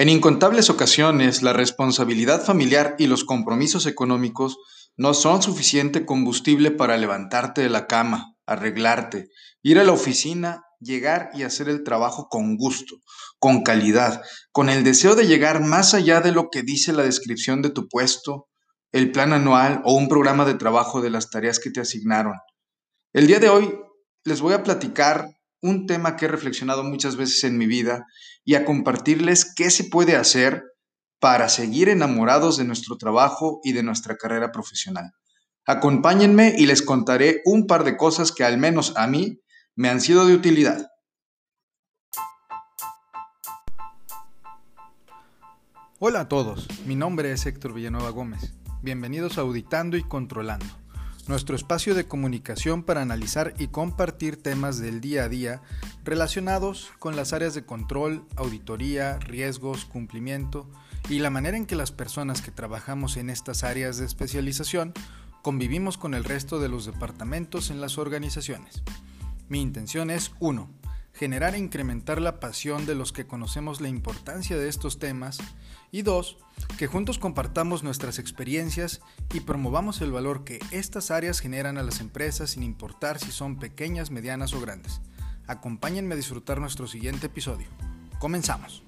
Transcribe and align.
En 0.00 0.08
incontables 0.08 0.70
ocasiones, 0.70 1.42
la 1.42 1.52
responsabilidad 1.52 2.44
familiar 2.44 2.94
y 3.00 3.08
los 3.08 3.24
compromisos 3.24 3.84
económicos 3.84 4.56
no 4.96 5.12
son 5.12 5.42
suficiente 5.42 6.06
combustible 6.06 6.70
para 6.70 6.96
levantarte 6.96 7.62
de 7.62 7.68
la 7.68 7.88
cama, 7.88 8.36
arreglarte, 8.46 9.26
ir 9.60 9.80
a 9.80 9.82
la 9.82 9.90
oficina, 9.90 10.62
llegar 10.78 11.30
y 11.34 11.42
hacer 11.42 11.68
el 11.68 11.82
trabajo 11.82 12.28
con 12.30 12.56
gusto, 12.56 12.94
con 13.40 13.64
calidad, 13.64 14.22
con 14.52 14.68
el 14.68 14.84
deseo 14.84 15.16
de 15.16 15.26
llegar 15.26 15.64
más 15.64 15.94
allá 15.94 16.20
de 16.20 16.30
lo 16.30 16.48
que 16.48 16.62
dice 16.62 16.92
la 16.92 17.02
descripción 17.02 17.60
de 17.60 17.70
tu 17.70 17.88
puesto, 17.88 18.46
el 18.92 19.10
plan 19.10 19.32
anual 19.32 19.82
o 19.84 19.96
un 19.96 20.06
programa 20.06 20.44
de 20.44 20.54
trabajo 20.54 21.00
de 21.00 21.10
las 21.10 21.28
tareas 21.28 21.58
que 21.58 21.72
te 21.72 21.80
asignaron. 21.80 22.34
El 23.12 23.26
día 23.26 23.40
de 23.40 23.48
hoy 23.48 23.74
les 24.22 24.40
voy 24.40 24.54
a 24.54 24.62
platicar 24.62 25.28
un 25.60 25.86
tema 25.86 26.16
que 26.16 26.26
he 26.26 26.28
reflexionado 26.28 26.84
muchas 26.84 27.16
veces 27.16 27.44
en 27.44 27.58
mi 27.58 27.66
vida 27.66 28.06
y 28.44 28.54
a 28.54 28.64
compartirles 28.64 29.52
qué 29.54 29.70
se 29.70 29.84
puede 29.84 30.16
hacer 30.16 30.62
para 31.20 31.48
seguir 31.48 31.88
enamorados 31.88 32.56
de 32.56 32.64
nuestro 32.64 32.96
trabajo 32.96 33.60
y 33.64 33.72
de 33.72 33.82
nuestra 33.82 34.16
carrera 34.16 34.52
profesional. 34.52 35.12
Acompáñenme 35.66 36.54
y 36.56 36.66
les 36.66 36.82
contaré 36.82 37.42
un 37.44 37.66
par 37.66 37.84
de 37.84 37.96
cosas 37.96 38.32
que 38.32 38.44
al 38.44 38.56
menos 38.56 38.94
a 38.96 39.06
mí 39.06 39.40
me 39.74 39.88
han 39.88 40.00
sido 40.00 40.26
de 40.26 40.34
utilidad. 40.34 40.86
Hola 45.98 46.20
a 46.20 46.28
todos, 46.28 46.68
mi 46.86 46.94
nombre 46.94 47.32
es 47.32 47.44
Héctor 47.44 47.74
Villanueva 47.74 48.10
Gómez. 48.10 48.54
Bienvenidos 48.82 49.36
a 49.36 49.40
Auditando 49.40 49.96
y 49.96 50.04
Controlando 50.04 50.87
nuestro 51.28 51.54
espacio 51.54 51.94
de 51.94 52.06
comunicación 52.06 52.82
para 52.82 53.02
analizar 53.02 53.54
y 53.58 53.68
compartir 53.68 54.42
temas 54.42 54.78
del 54.78 55.00
día 55.00 55.24
a 55.24 55.28
día 55.28 55.62
relacionados 56.02 56.90
con 56.98 57.16
las 57.16 57.32
áreas 57.32 57.54
de 57.54 57.64
control, 57.64 58.24
auditoría, 58.36 59.18
riesgos, 59.18 59.84
cumplimiento 59.84 60.68
y 61.08 61.18
la 61.18 61.30
manera 61.30 61.56
en 61.56 61.66
que 61.66 61.76
las 61.76 61.92
personas 61.92 62.40
que 62.40 62.50
trabajamos 62.50 63.16
en 63.18 63.30
estas 63.30 63.62
áreas 63.62 63.98
de 63.98 64.06
especialización 64.06 64.94
convivimos 65.42 65.98
con 65.98 66.14
el 66.14 66.24
resto 66.24 66.58
de 66.58 66.68
los 66.68 66.86
departamentos 66.86 67.70
en 67.70 67.80
las 67.80 67.98
organizaciones. 67.98 68.82
Mi 69.48 69.60
intención 69.60 70.10
es 70.10 70.32
1 70.40 70.77
generar 71.18 71.56
e 71.56 71.58
incrementar 71.58 72.20
la 72.20 72.38
pasión 72.38 72.86
de 72.86 72.94
los 72.94 73.12
que 73.12 73.26
conocemos 73.26 73.80
la 73.80 73.88
importancia 73.88 74.56
de 74.56 74.68
estos 74.68 75.00
temas 75.00 75.38
y 75.90 76.02
dos, 76.02 76.38
que 76.78 76.86
juntos 76.86 77.18
compartamos 77.18 77.82
nuestras 77.82 78.20
experiencias 78.20 79.00
y 79.34 79.40
promovamos 79.40 80.00
el 80.00 80.12
valor 80.12 80.44
que 80.44 80.60
estas 80.70 81.10
áreas 81.10 81.40
generan 81.40 81.76
a 81.76 81.82
las 81.82 82.00
empresas 82.00 82.50
sin 82.50 82.62
importar 82.62 83.18
si 83.18 83.32
son 83.32 83.58
pequeñas, 83.58 84.12
medianas 84.12 84.54
o 84.54 84.60
grandes. 84.60 85.00
Acompáñenme 85.48 86.14
a 86.14 86.16
disfrutar 86.16 86.60
nuestro 86.60 86.86
siguiente 86.86 87.26
episodio. 87.26 87.66
Comenzamos. 88.20 88.84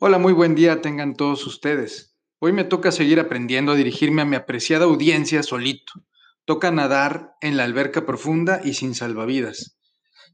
Hola, 0.00 0.18
muy 0.18 0.32
buen 0.32 0.56
día 0.56 0.82
tengan 0.82 1.14
todos 1.14 1.46
ustedes. 1.46 2.16
Hoy 2.40 2.52
me 2.52 2.64
toca 2.64 2.90
seguir 2.90 3.20
aprendiendo 3.20 3.70
a 3.70 3.76
dirigirme 3.76 4.22
a 4.22 4.24
mi 4.24 4.34
apreciada 4.34 4.86
audiencia 4.86 5.44
solito 5.44 5.92
Toca 6.46 6.70
nadar 6.70 7.34
en 7.40 7.56
la 7.56 7.64
alberca 7.64 8.04
profunda 8.04 8.60
y 8.62 8.74
sin 8.74 8.94
salvavidas. 8.94 9.78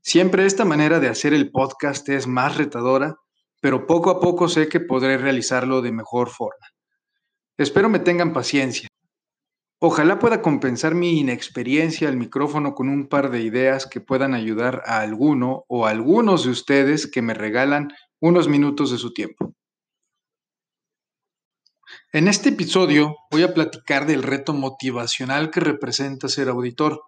Siempre 0.02 0.44
esta 0.44 0.64
manera 0.64 0.98
de 0.98 1.08
hacer 1.08 1.32
el 1.34 1.50
podcast 1.50 2.08
es 2.08 2.26
más 2.26 2.56
retadora, 2.56 3.16
pero 3.60 3.86
poco 3.86 4.10
a 4.10 4.18
poco 4.18 4.48
sé 4.48 4.68
que 4.68 4.80
podré 4.80 5.18
realizarlo 5.18 5.82
de 5.82 5.92
mejor 5.92 6.30
forma. 6.30 6.66
Espero 7.58 7.88
me 7.88 7.98
tengan 7.98 8.32
paciencia. 8.32 8.88
Ojalá 9.78 10.18
pueda 10.18 10.42
compensar 10.42 10.94
mi 10.94 11.20
inexperiencia 11.20 12.08
al 12.08 12.16
micrófono 12.16 12.74
con 12.74 12.88
un 12.88 13.08
par 13.08 13.30
de 13.30 13.42
ideas 13.42 13.86
que 13.86 14.00
puedan 14.00 14.34
ayudar 14.34 14.82
a 14.86 15.00
alguno 15.00 15.64
o 15.68 15.86
a 15.86 15.90
algunos 15.90 16.44
de 16.44 16.50
ustedes 16.50 17.06
que 17.06 17.22
me 17.22 17.34
regalan 17.34 17.92
unos 18.20 18.48
minutos 18.48 18.90
de 18.90 18.98
su 18.98 19.12
tiempo. 19.12 19.54
En 22.12 22.26
este 22.26 22.48
episodio 22.48 23.14
voy 23.30 23.44
a 23.44 23.54
platicar 23.54 24.04
del 24.04 24.24
reto 24.24 24.52
motivacional 24.52 25.52
que 25.52 25.60
representa 25.60 26.26
ser 26.26 26.48
auditor. 26.48 27.00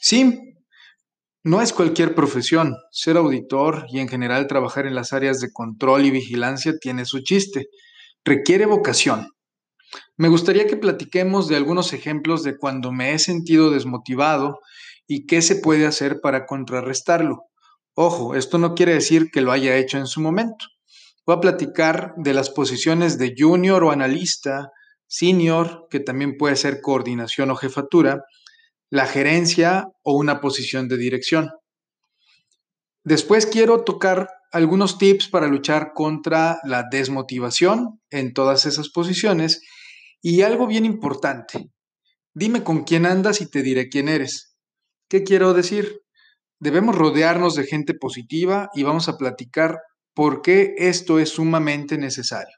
Sí, 0.00 0.54
no 1.42 1.60
es 1.60 1.74
cualquier 1.74 2.14
profesión. 2.14 2.74
Ser 2.90 3.18
auditor 3.18 3.84
y 3.90 3.98
en 3.98 4.08
general 4.08 4.46
trabajar 4.46 4.86
en 4.86 4.94
las 4.94 5.12
áreas 5.12 5.40
de 5.40 5.52
control 5.52 6.06
y 6.06 6.10
vigilancia 6.10 6.72
tiene 6.80 7.04
su 7.04 7.20
chiste. 7.20 7.66
Requiere 8.24 8.64
vocación. 8.64 9.28
Me 10.16 10.28
gustaría 10.28 10.66
que 10.66 10.78
platiquemos 10.78 11.46
de 11.46 11.56
algunos 11.56 11.92
ejemplos 11.92 12.42
de 12.44 12.56
cuando 12.56 12.92
me 12.92 13.12
he 13.12 13.18
sentido 13.18 13.70
desmotivado 13.70 14.60
y 15.06 15.26
qué 15.26 15.42
se 15.42 15.56
puede 15.56 15.84
hacer 15.84 16.20
para 16.22 16.46
contrarrestarlo. 16.46 17.42
Ojo, 17.94 18.34
esto 18.36 18.56
no 18.56 18.74
quiere 18.74 18.94
decir 18.94 19.30
que 19.30 19.42
lo 19.42 19.52
haya 19.52 19.76
hecho 19.76 19.98
en 19.98 20.06
su 20.06 20.22
momento. 20.22 20.64
Voy 21.26 21.36
a 21.36 21.40
platicar 21.40 22.14
de 22.16 22.34
las 22.34 22.50
posiciones 22.50 23.18
de 23.18 23.34
junior 23.36 23.82
o 23.82 23.90
analista, 23.90 24.70
senior, 25.06 25.86
que 25.90 26.00
también 26.00 26.36
puede 26.36 26.56
ser 26.56 26.80
coordinación 26.82 27.50
o 27.50 27.56
jefatura, 27.56 28.24
la 28.90 29.06
gerencia 29.06 29.88
o 30.02 30.16
una 30.16 30.40
posición 30.40 30.86
de 30.88 30.98
dirección. 30.98 31.50
Después 33.04 33.46
quiero 33.46 33.84
tocar 33.84 34.28
algunos 34.52 34.98
tips 34.98 35.28
para 35.28 35.48
luchar 35.48 35.92
contra 35.94 36.58
la 36.62 36.84
desmotivación 36.90 38.00
en 38.10 38.32
todas 38.32 38.66
esas 38.66 38.90
posiciones 38.90 39.62
y 40.22 40.42
algo 40.42 40.66
bien 40.66 40.84
importante. 40.84 41.70
Dime 42.34 42.62
con 42.62 42.84
quién 42.84 43.06
andas 43.06 43.40
y 43.40 43.50
te 43.50 43.62
diré 43.62 43.88
quién 43.88 44.08
eres. 44.08 44.56
¿Qué 45.08 45.22
quiero 45.22 45.54
decir? 45.54 46.00
Debemos 46.60 46.94
rodearnos 46.96 47.56
de 47.56 47.64
gente 47.64 47.94
positiva 47.94 48.68
y 48.74 48.84
vamos 48.84 49.08
a 49.08 49.16
platicar 49.16 49.78
por 50.14 50.42
qué 50.42 50.74
esto 50.78 51.18
es 51.18 51.30
sumamente 51.30 51.98
necesario. 51.98 52.56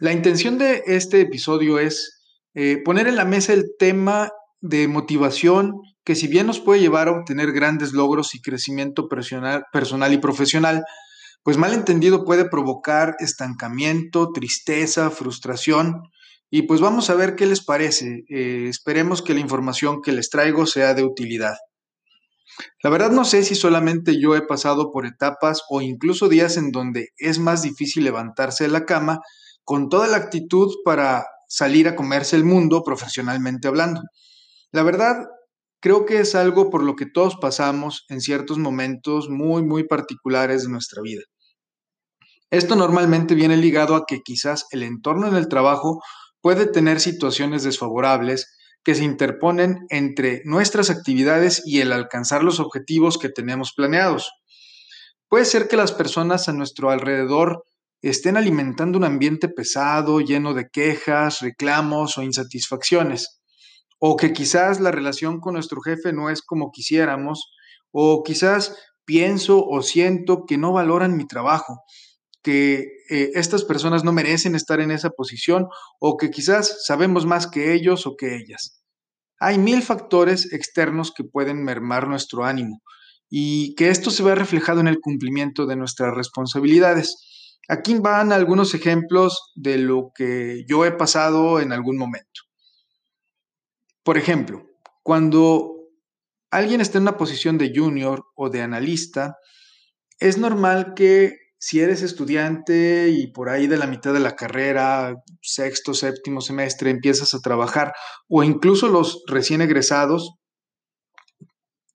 La 0.00 0.12
intención 0.12 0.58
de 0.58 0.82
este 0.86 1.20
episodio 1.20 1.78
es 1.78 2.22
eh, 2.54 2.78
poner 2.84 3.08
en 3.08 3.16
la 3.16 3.24
mesa 3.24 3.52
el 3.52 3.72
tema 3.78 4.30
de 4.60 4.88
motivación 4.88 5.74
que 6.04 6.14
si 6.14 6.28
bien 6.28 6.46
nos 6.46 6.60
puede 6.60 6.80
llevar 6.80 7.08
a 7.08 7.12
obtener 7.12 7.52
grandes 7.52 7.92
logros 7.92 8.34
y 8.34 8.40
crecimiento 8.40 9.08
personal, 9.08 9.64
personal 9.72 10.12
y 10.12 10.18
profesional, 10.18 10.84
pues 11.42 11.56
mal 11.58 11.74
entendido 11.74 12.24
puede 12.24 12.48
provocar 12.48 13.16
estancamiento, 13.18 14.30
tristeza, 14.32 15.10
frustración. 15.10 16.02
Y 16.50 16.62
pues 16.62 16.80
vamos 16.80 17.10
a 17.10 17.14
ver 17.14 17.34
qué 17.34 17.46
les 17.46 17.64
parece. 17.64 18.24
Eh, 18.28 18.66
esperemos 18.68 19.20
que 19.20 19.34
la 19.34 19.40
información 19.40 20.00
que 20.00 20.12
les 20.12 20.30
traigo 20.30 20.66
sea 20.66 20.94
de 20.94 21.04
utilidad. 21.04 21.56
La 22.82 22.90
verdad 22.90 23.10
no 23.10 23.24
sé 23.24 23.42
si 23.42 23.54
solamente 23.54 24.20
yo 24.20 24.34
he 24.36 24.42
pasado 24.42 24.92
por 24.92 25.06
etapas 25.06 25.62
o 25.68 25.80
incluso 25.80 26.28
días 26.28 26.56
en 26.56 26.72
donde 26.72 27.10
es 27.18 27.38
más 27.38 27.62
difícil 27.62 28.04
levantarse 28.04 28.64
de 28.64 28.70
la 28.70 28.84
cama 28.84 29.20
con 29.64 29.88
toda 29.88 30.06
la 30.06 30.16
actitud 30.16 30.72
para 30.84 31.26
salir 31.48 31.88
a 31.88 31.96
comerse 31.96 32.36
el 32.36 32.44
mundo 32.44 32.82
profesionalmente 32.82 33.68
hablando. 33.68 34.02
La 34.72 34.82
verdad, 34.82 35.26
creo 35.80 36.06
que 36.06 36.20
es 36.20 36.34
algo 36.34 36.70
por 36.70 36.82
lo 36.82 36.96
que 36.96 37.06
todos 37.06 37.36
pasamos 37.36 38.04
en 38.08 38.20
ciertos 38.20 38.58
momentos 38.58 39.28
muy, 39.28 39.62
muy 39.62 39.84
particulares 39.84 40.64
de 40.64 40.70
nuestra 40.70 41.02
vida. 41.02 41.22
Esto 42.50 42.76
normalmente 42.76 43.34
viene 43.34 43.56
ligado 43.56 43.96
a 43.96 44.04
que 44.06 44.20
quizás 44.20 44.66
el 44.70 44.82
entorno 44.82 45.26
en 45.26 45.34
el 45.34 45.48
trabajo 45.48 46.00
puede 46.40 46.66
tener 46.66 47.00
situaciones 47.00 47.64
desfavorables 47.64 48.56
que 48.86 48.94
se 48.94 49.02
interponen 49.02 49.84
entre 49.88 50.42
nuestras 50.44 50.90
actividades 50.90 51.60
y 51.66 51.80
el 51.80 51.90
alcanzar 51.90 52.44
los 52.44 52.60
objetivos 52.60 53.18
que 53.18 53.28
tenemos 53.28 53.72
planeados. 53.74 54.30
Puede 55.28 55.44
ser 55.44 55.66
que 55.66 55.76
las 55.76 55.90
personas 55.90 56.48
a 56.48 56.52
nuestro 56.52 56.90
alrededor 56.90 57.64
estén 58.00 58.36
alimentando 58.36 58.96
un 58.96 59.02
ambiente 59.02 59.48
pesado, 59.48 60.20
lleno 60.20 60.54
de 60.54 60.68
quejas, 60.70 61.40
reclamos 61.40 62.16
o 62.16 62.22
insatisfacciones, 62.22 63.40
o 63.98 64.16
que 64.16 64.32
quizás 64.32 64.78
la 64.78 64.92
relación 64.92 65.40
con 65.40 65.54
nuestro 65.54 65.80
jefe 65.80 66.12
no 66.12 66.30
es 66.30 66.40
como 66.40 66.70
quisiéramos, 66.70 67.50
o 67.90 68.22
quizás 68.22 68.76
pienso 69.04 69.66
o 69.66 69.82
siento 69.82 70.44
que 70.46 70.58
no 70.58 70.70
valoran 70.70 71.16
mi 71.16 71.26
trabajo, 71.26 71.82
que 72.46 73.02
eh, 73.10 73.32
estas 73.34 73.64
personas 73.64 74.04
no 74.04 74.12
merecen 74.12 74.54
estar 74.54 74.78
en 74.78 74.92
esa 74.92 75.10
posición 75.10 75.66
o 75.98 76.16
que 76.16 76.30
quizás 76.30 76.86
sabemos 76.86 77.26
más 77.26 77.48
que 77.48 77.74
ellos 77.74 78.06
o 78.06 78.14
que 78.16 78.36
ellas. 78.36 78.84
Hay 79.40 79.58
mil 79.58 79.82
factores 79.82 80.52
externos 80.52 81.12
que 81.12 81.24
pueden 81.24 81.64
mermar 81.64 82.06
nuestro 82.06 82.44
ánimo 82.44 82.82
y 83.28 83.74
que 83.74 83.88
esto 83.88 84.12
se 84.12 84.22
ve 84.22 84.36
reflejado 84.36 84.78
en 84.78 84.86
el 84.86 85.00
cumplimiento 85.00 85.66
de 85.66 85.74
nuestras 85.74 86.14
responsabilidades. 86.14 87.58
Aquí 87.68 87.96
van 87.96 88.30
algunos 88.30 88.74
ejemplos 88.74 89.50
de 89.56 89.78
lo 89.78 90.12
que 90.14 90.62
yo 90.68 90.84
he 90.84 90.92
pasado 90.92 91.58
en 91.58 91.72
algún 91.72 91.98
momento. 91.98 92.42
Por 94.04 94.18
ejemplo, 94.18 94.68
cuando 95.02 95.74
alguien 96.52 96.80
está 96.80 96.98
en 96.98 97.02
una 97.02 97.16
posición 97.16 97.58
de 97.58 97.72
junior 97.74 98.24
o 98.36 98.50
de 98.50 98.62
analista, 98.62 99.34
es 100.20 100.38
normal 100.38 100.94
que 100.94 101.45
si 101.58 101.80
eres 101.80 102.02
estudiante 102.02 103.08
y 103.08 103.28
por 103.28 103.48
ahí 103.48 103.66
de 103.66 103.78
la 103.78 103.86
mitad 103.86 104.12
de 104.12 104.20
la 104.20 104.36
carrera, 104.36 105.14
sexto, 105.40 105.94
séptimo 105.94 106.40
semestre, 106.40 106.90
empiezas 106.90 107.34
a 107.34 107.40
trabajar, 107.40 107.92
o 108.28 108.42
incluso 108.42 108.88
los 108.88 109.22
recién 109.26 109.62
egresados, 109.62 110.34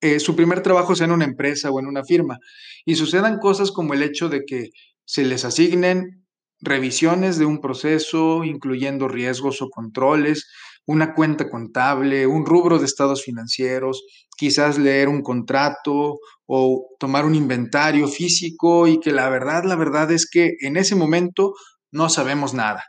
eh, 0.01 0.19
su 0.19 0.35
primer 0.35 0.61
trabajo 0.63 0.95
sea 0.95 1.05
en 1.05 1.11
una 1.11 1.25
empresa 1.25 1.69
o 1.69 1.79
en 1.79 1.85
una 1.85 2.03
firma 2.03 2.39
y 2.85 2.95
sucedan 2.95 3.37
cosas 3.37 3.71
como 3.71 3.93
el 3.93 4.01
hecho 4.01 4.29
de 4.29 4.45
que 4.45 4.69
se 5.05 5.23
les 5.23 5.45
asignen 5.45 6.25
revisiones 6.59 7.37
de 7.37 7.45
un 7.45 7.61
proceso, 7.61 8.43
incluyendo 8.43 9.07
riesgos 9.07 9.61
o 9.61 9.69
controles, 9.69 10.47
una 10.85 11.13
cuenta 11.13 11.49
contable, 11.49 12.27
un 12.27 12.45
rubro 12.45 12.79
de 12.79 12.85
estados 12.85 13.23
financieros, 13.23 14.03
quizás 14.37 14.77
leer 14.77 15.07
un 15.07 15.21
contrato 15.21 16.19
o 16.45 16.87
tomar 16.99 17.25
un 17.25 17.35
inventario 17.35 18.07
físico 18.07 18.87
y 18.87 18.99
que 18.99 19.11
la 19.11 19.29
verdad, 19.29 19.63
la 19.63 19.75
verdad 19.75 20.11
es 20.11 20.29
que 20.29 20.55
en 20.61 20.77
ese 20.77 20.95
momento 20.95 21.53
no 21.91 22.09
sabemos 22.09 22.53
nada. 22.53 22.83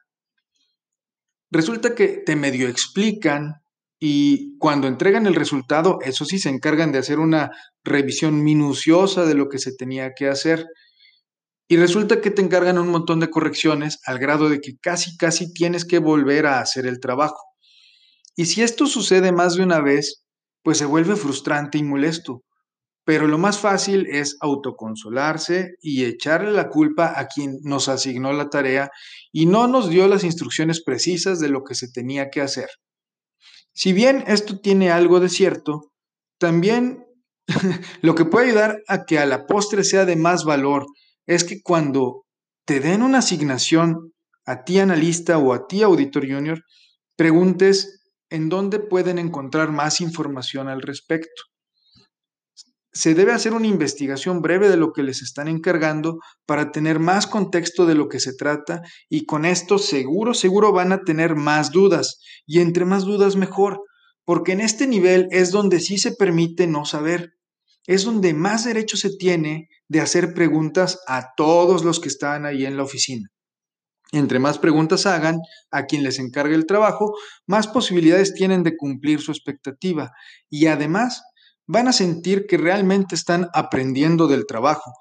Resulta 1.51 1.95
que 1.95 2.09
te 2.09 2.35
medio 2.35 2.69
explican 2.69 3.63
y 4.01 4.57
cuando 4.59 4.89
entregan 4.89 5.27
el 5.27 5.35
resultado, 5.35 5.99
eso 6.01 6.25
sí, 6.25 6.39
se 6.39 6.49
encargan 6.49 6.91
de 6.91 6.99
hacer 6.99 7.21
una 7.21 7.51
revisión 7.85 8.43
minuciosa 8.43 9.27
de 9.27 9.35
lo 9.35 9.49
que 9.49 9.59
se 9.59 9.77
tenía 9.77 10.13
que 10.17 10.29
hacer. 10.29 10.67
Y 11.69 11.77
resulta 11.77 12.21
que 12.21 12.31
te 12.31 12.43
encargan 12.43 12.79
un 12.79 12.89
montón 12.89 13.21
de 13.21 13.31
correcciones 13.31 14.01
al 14.07 14.19
grado 14.19 14.49
de 14.49 14.61
que 14.61 14.73
casi, 14.81 15.17
casi 15.17 15.53
tienes 15.53 15.85
que 15.85 15.99
volver 15.99 16.47
a 16.47 16.61
hacer 16.61 16.87
el 16.87 16.99
trabajo. 16.99 17.52
Y 18.37 18.47
si 18.47 18.63
esto 18.63 18.87
sucede 18.87 19.33
más 19.33 19.57
de 19.57 19.63
una 19.63 19.81
vez, 19.81 20.25
pues 20.63 20.79
se 20.79 20.87
vuelve 20.87 21.17
frustrante 21.17 21.79
y 21.79 21.83
molesto. 21.83 22.43
Pero 23.05 23.27
lo 23.27 23.37
más 23.37 23.59
fácil 23.59 24.07
es 24.09 24.37
autoconsolarse 24.41 25.73
y 25.81 26.05
echarle 26.05 26.53
la 26.53 26.69
culpa 26.69 27.19
a 27.19 27.27
quien 27.27 27.59
nos 27.63 27.89
asignó 27.89 28.33
la 28.33 28.49
tarea 28.49 28.91
y 29.33 29.47
no 29.47 29.67
nos 29.67 29.91
dio 29.91 30.07
las 30.07 30.23
instrucciones 30.23 30.83
precisas 30.85 31.41
de 31.41 31.49
lo 31.49 31.65
que 31.65 31.75
se 31.75 31.89
tenía 31.91 32.31
que 32.31 32.41
hacer. 32.41 32.69
Si 33.75 33.93
bien 33.93 34.23
esto 34.29 34.61
tiene 34.61 34.91
algo 34.93 35.19
de 35.19 35.29
cierto, 35.29 35.93
también 36.39 37.05
lo 38.03 38.15
que 38.15 38.25
puede 38.25 38.51
ayudar 38.51 38.83
a 38.87 39.05
que 39.05 39.19
a 39.19 39.27
la 39.27 39.47
postre 39.47 39.83
sea 39.83 40.05
de 40.05 40.17
más 40.17 40.45
valor 40.45 40.87
es 41.27 41.43
que 41.45 41.61
cuando 41.63 42.25
te 42.65 42.79
den 42.79 43.03
una 43.03 43.19
asignación 43.19 44.13
a 44.45 44.63
ti 44.63 44.79
analista 44.79 45.39
o 45.39 45.53
a 45.53 45.67
ti 45.67 45.83
auditor 45.83 46.27
junior, 46.29 46.63
preguntes 47.17 48.02
en 48.33 48.49
dónde 48.49 48.81
pueden 48.81 49.19
encontrar 49.19 49.71
más 49.71 50.01
información 50.01 50.69
al 50.69 50.81
respecto. 50.81 51.43
Se 52.95 53.15
debe 53.15 53.33
hacer 53.33 53.53
una 53.53 53.67
investigación 53.67 54.43
breve 54.43 54.69
de 54.69 54.77
lo 54.77 54.93
que 54.93 55.03
les 55.03 55.23
están 55.23 55.49
encargando 55.49 56.19
para 56.47 56.73
tener 56.73 56.99
más 56.99 57.27
contexto 57.27 57.87
de 57.87 57.95
lo 57.95 58.09
que 58.09 58.21
se 58.21 58.35
trata 58.35 58.83
y 59.09 59.25
con 59.27 59.45
esto 59.45 59.79
seguro, 59.79 60.35
seguro 60.35 60.73
van 60.73 60.93
a 60.93 61.03
tener 61.03 61.37
más 61.37 61.73
dudas. 61.73 62.21
Y 62.47 62.61
entre 62.61 62.85
más 62.85 63.05
dudas 63.05 63.37
mejor, 63.37 63.81
porque 64.25 64.53
en 64.53 64.61
este 64.61 64.87
nivel 64.87 65.29
es 65.31 65.51
donde 65.51 65.81
sí 65.81 65.99
se 65.99 66.13
permite 66.13 66.67
no 66.67 66.85
saber, 66.85 67.35
es 67.87 68.05
donde 68.05 68.35
más 68.35 68.65
derecho 68.65 68.97
se 68.97 69.17
tiene 69.17 69.69
de 69.89 70.01
hacer 70.01 70.33
preguntas 70.33 71.01
a 71.07 71.35
todos 71.37 71.85
los 71.85 72.01
que 72.01 72.09
están 72.09 72.47
ahí 72.47 72.65
en 72.65 72.77
la 72.77 72.85
oficina. 72.85 73.29
Entre 74.13 74.39
más 74.39 74.59
preguntas 74.59 75.07
hagan 75.07 75.39
a 75.71 75.87
quien 75.87 76.05
les 76.05 76.19
encargue 76.19 76.55
el 76.55 76.67
trabajo, 76.67 77.15
más 77.47 77.67
posibilidades 77.67 78.35
tienen 78.35 78.63
de 78.63 78.77
cumplir 78.77 79.21
su 79.21 79.33
expectativa 79.33 80.13
y 80.51 80.67
además 80.67 81.23
van 81.67 81.89
a 81.89 81.95
sentir 81.95 82.47
que 82.47 82.59
realmente 82.59 83.15
están 83.15 83.49
aprendiendo 83.55 84.29
del 84.29 84.45
trabajo, 84.47 84.93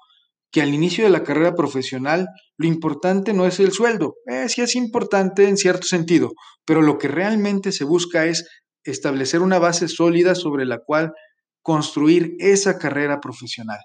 que 0.50 0.62
al 0.62 0.72
inicio 0.72 1.04
de 1.04 1.10
la 1.10 1.24
carrera 1.24 1.54
profesional 1.54 2.26
lo 2.56 2.66
importante 2.66 3.34
no 3.34 3.46
es 3.46 3.60
el 3.60 3.72
sueldo, 3.72 4.14
eh, 4.26 4.48
sí 4.48 4.62
es 4.62 4.74
importante 4.76 5.46
en 5.46 5.58
cierto 5.58 5.86
sentido, 5.86 6.32
pero 6.64 6.80
lo 6.80 6.96
que 6.96 7.08
realmente 7.08 7.70
se 7.70 7.84
busca 7.84 8.24
es 8.24 8.48
establecer 8.84 9.42
una 9.42 9.58
base 9.58 9.88
sólida 9.88 10.34
sobre 10.34 10.64
la 10.64 10.78
cual 10.78 11.12
construir 11.60 12.34
esa 12.38 12.78
carrera 12.78 13.20
profesional. 13.20 13.78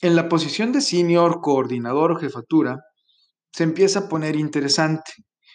En 0.00 0.14
la 0.14 0.28
posición 0.28 0.70
de 0.72 0.80
senior, 0.80 1.40
coordinador 1.40 2.12
o 2.12 2.16
jefatura, 2.16 2.80
se 3.54 3.62
empieza 3.62 4.00
a 4.00 4.08
poner 4.08 4.34
interesante. 4.34 5.12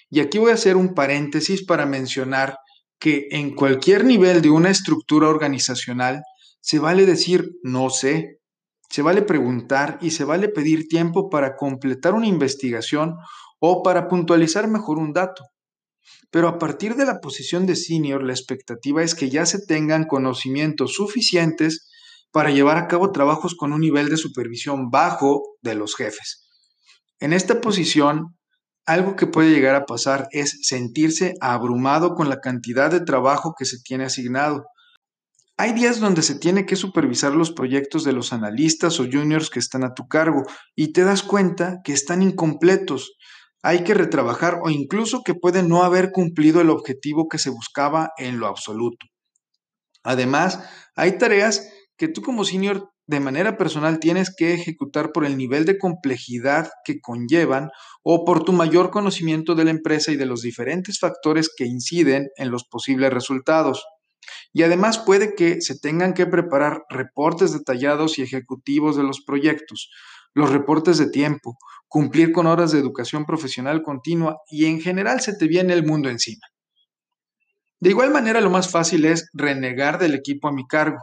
Y 0.09 0.21
aquí 0.21 0.37
voy 0.37 0.51
a 0.51 0.53
hacer 0.53 0.77
un 0.77 0.93
paréntesis 0.93 1.65
para 1.65 1.85
mencionar 1.85 2.55
que 2.97 3.27
en 3.31 3.53
cualquier 3.53 4.05
nivel 4.05 4.41
de 4.41 4.49
una 4.49 4.69
estructura 4.69 5.27
organizacional 5.27 6.21
se 6.61 6.79
vale 6.79 7.05
decir 7.05 7.51
no 7.61 7.89
sé, 7.89 8.39
se 8.89 9.01
vale 9.01 9.21
preguntar 9.21 9.97
y 10.01 10.11
se 10.11 10.23
vale 10.23 10.47
pedir 10.47 10.87
tiempo 10.87 11.29
para 11.29 11.57
completar 11.57 12.13
una 12.13 12.27
investigación 12.27 13.15
o 13.59 13.83
para 13.83 14.07
puntualizar 14.07 14.69
mejor 14.69 14.97
un 14.97 15.11
dato. 15.11 15.43
Pero 16.31 16.47
a 16.47 16.57
partir 16.57 16.95
de 16.95 17.05
la 17.05 17.19
posición 17.19 17.65
de 17.65 17.75
senior, 17.75 18.23
la 18.23 18.31
expectativa 18.31 19.03
es 19.03 19.13
que 19.13 19.29
ya 19.29 19.45
se 19.45 19.59
tengan 19.65 20.05
conocimientos 20.05 20.93
suficientes 20.93 21.89
para 22.31 22.49
llevar 22.49 22.77
a 22.77 22.87
cabo 22.87 23.11
trabajos 23.11 23.55
con 23.55 23.73
un 23.73 23.81
nivel 23.81 24.07
de 24.07 24.15
supervisión 24.15 24.89
bajo 24.89 25.57
de 25.61 25.75
los 25.75 25.95
jefes. 25.97 26.48
En 27.19 27.33
esta 27.33 27.59
posición, 27.61 28.37
algo 28.85 29.15
que 29.15 29.27
puede 29.27 29.51
llegar 29.51 29.75
a 29.75 29.85
pasar 29.85 30.27
es 30.31 30.59
sentirse 30.61 31.35
abrumado 31.41 32.15
con 32.15 32.29
la 32.29 32.39
cantidad 32.39 32.89
de 32.89 33.01
trabajo 33.01 33.53
que 33.57 33.65
se 33.65 33.77
tiene 33.83 34.05
asignado. 34.05 34.65
Hay 35.57 35.73
días 35.73 35.99
donde 35.99 36.21
se 36.21 36.35
tiene 36.35 36.65
que 36.65 36.77
supervisar 36.77 37.33
los 37.33 37.51
proyectos 37.51 38.05
de 38.05 38.13
los 38.13 38.31
analistas 38.31 38.99
o 39.01 39.03
juniors 39.03 39.49
que 39.49 39.59
están 39.59 39.83
a 39.83 39.93
tu 39.93 40.07
cargo 40.07 40.43
y 40.73 40.93
te 40.93 41.03
das 41.03 41.21
cuenta 41.21 41.81
que 41.83 41.91
están 41.91 42.21
incompletos. 42.21 43.17
Hay 43.61 43.83
que 43.83 43.93
retrabajar 43.93 44.61
o 44.63 44.69
incluso 44.69 45.21
que 45.25 45.35
puede 45.35 45.61
no 45.61 45.83
haber 45.83 46.11
cumplido 46.11 46.61
el 46.61 46.69
objetivo 46.69 47.27
que 47.27 47.37
se 47.37 47.49
buscaba 47.49 48.11
en 48.17 48.39
lo 48.39 48.47
absoluto. 48.47 49.05
Además, 50.01 50.63
hay 50.95 51.17
tareas 51.17 51.69
que 51.97 52.07
tú 52.07 52.21
como 52.21 52.45
senior 52.45 52.89
de 53.09 53.19
manera 53.19 53.57
personal 53.57 53.97
tienes 53.97 54.31
que 54.35 54.53
ejecutar 54.53 55.11
por 55.11 55.25
el 55.25 55.35
nivel 55.35 55.65
de 55.65 55.79
complejidad 55.79 56.69
que 56.85 57.01
conllevan 57.01 57.71
o 58.03 58.23
por 58.23 58.43
tu 58.43 58.53
mayor 58.53 58.91
conocimiento 58.91 59.55
de 59.55 59.63
la 59.63 59.71
empresa 59.71 60.11
y 60.11 60.15
de 60.15 60.27
los 60.27 60.43
diferentes 60.43 60.99
factores 60.99 61.49
que 61.57 61.65
inciden 61.65 62.29
en 62.35 62.51
los 62.51 62.65
posibles 62.65 63.11
resultados. 63.11 63.83
Y 64.53 64.61
además 64.61 64.99
puede 64.99 65.33
que 65.33 65.59
se 65.59 65.79
tengan 65.79 66.13
que 66.13 66.27
preparar 66.27 66.83
reportes 66.87 67.51
detallados 67.51 68.19
y 68.19 68.21
ejecutivos 68.21 68.95
de 68.95 69.01
los 69.01 69.23
proyectos, 69.25 69.89
los 70.35 70.51
reportes 70.51 70.99
de 70.99 71.09
tiempo, 71.09 71.57
cumplir 71.87 72.31
con 72.31 72.45
horas 72.45 72.71
de 72.71 72.77
educación 72.77 73.25
profesional 73.25 73.81
continua 73.81 74.37
y 74.51 74.65
en 74.65 74.81
general 74.81 75.19
se 75.21 75.35
te 75.35 75.47
viene 75.47 75.73
el 75.73 75.83
mundo 75.83 76.09
encima. 76.09 76.45
De 77.79 77.89
igual 77.89 78.11
manera, 78.11 78.39
lo 78.39 78.51
más 78.51 78.69
fácil 78.69 79.05
es 79.05 79.31
renegar 79.33 79.97
del 79.97 80.13
equipo 80.13 80.47
a 80.47 80.51
mi 80.51 80.67
cargo 80.67 80.99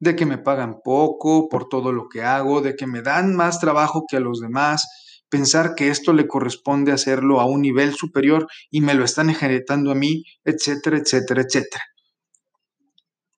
de 0.00 0.16
que 0.16 0.26
me 0.26 0.38
pagan 0.38 0.80
poco 0.82 1.48
por 1.48 1.68
todo 1.68 1.92
lo 1.92 2.08
que 2.08 2.22
hago, 2.22 2.62
de 2.62 2.74
que 2.74 2.86
me 2.86 3.02
dan 3.02 3.36
más 3.36 3.60
trabajo 3.60 4.04
que 4.08 4.16
a 4.16 4.20
los 4.20 4.40
demás, 4.40 4.86
pensar 5.28 5.74
que 5.76 5.88
esto 5.88 6.12
le 6.12 6.26
corresponde 6.26 6.92
hacerlo 6.92 7.40
a 7.40 7.46
un 7.46 7.62
nivel 7.62 7.94
superior 7.94 8.48
y 8.70 8.80
me 8.80 8.94
lo 8.94 9.04
están 9.04 9.30
ejercitando 9.30 9.92
a 9.92 9.94
mí, 9.94 10.24
etcétera, 10.44 10.98
etcétera, 10.98 11.42
etcétera. 11.42 11.84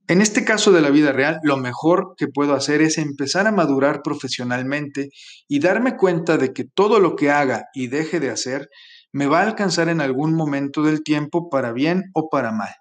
En 0.08 0.20
este 0.20 0.44
caso 0.44 0.72
de 0.72 0.80
la 0.80 0.90
vida 0.90 1.12
real, 1.12 1.38
lo 1.42 1.56
mejor 1.56 2.14
que 2.16 2.26
puedo 2.28 2.54
hacer 2.54 2.82
es 2.82 2.98
empezar 2.98 3.46
a 3.46 3.52
madurar 3.52 4.02
profesionalmente 4.02 5.10
y 5.48 5.60
darme 5.60 5.96
cuenta 5.96 6.38
de 6.38 6.52
que 6.52 6.64
todo 6.64 6.98
lo 6.98 7.14
que 7.14 7.30
haga 7.30 7.66
y 7.72 7.86
deje 7.86 8.18
de 8.20 8.30
hacer 8.30 8.68
me 9.12 9.26
va 9.26 9.40
a 9.40 9.44
alcanzar 9.44 9.88
en 9.88 10.00
algún 10.00 10.34
momento 10.34 10.82
del 10.82 11.02
tiempo 11.02 11.48
para 11.50 11.72
bien 11.72 12.04
o 12.14 12.28
para 12.28 12.52
mal. 12.52 12.74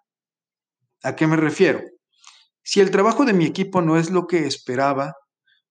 ¿A 1.03 1.15
qué 1.15 1.27
me 1.27 1.35
refiero? 1.35 1.81
Si 2.63 2.79
el 2.79 2.91
trabajo 2.91 3.25
de 3.25 3.33
mi 3.33 3.45
equipo 3.45 3.81
no 3.81 3.97
es 3.97 4.11
lo 4.11 4.27
que 4.27 4.45
esperaba, 4.45 5.15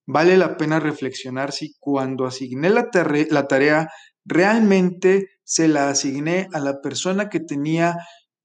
vale 0.07 0.37
la 0.37 0.57
pena 0.57 0.81
reflexionar 0.81 1.53
si 1.53 1.75
cuando 1.79 2.27
asigné 2.27 2.71
la, 2.71 2.91
tarea 2.91 3.89
realmente 4.25 5.29
se 5.45 5.69
la 5.69 5.89
asigné 5.89 6.49
a 6.53 6.59
la 6.59 6.81
persona 6.81 7.29
que 7.29 7.41
tenía 7.41 7.97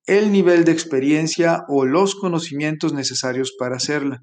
el 0.06 0.32
nivel 0.32 0.64
de 0.64 0.72
experiencia 0.72 1.64
o 1.68 1.86
los 1.86 2.16
conocimientos 2.16 2.94
necesarios 2.94 3.54
para 3.58 3.78
hacerla. 3.78 4.20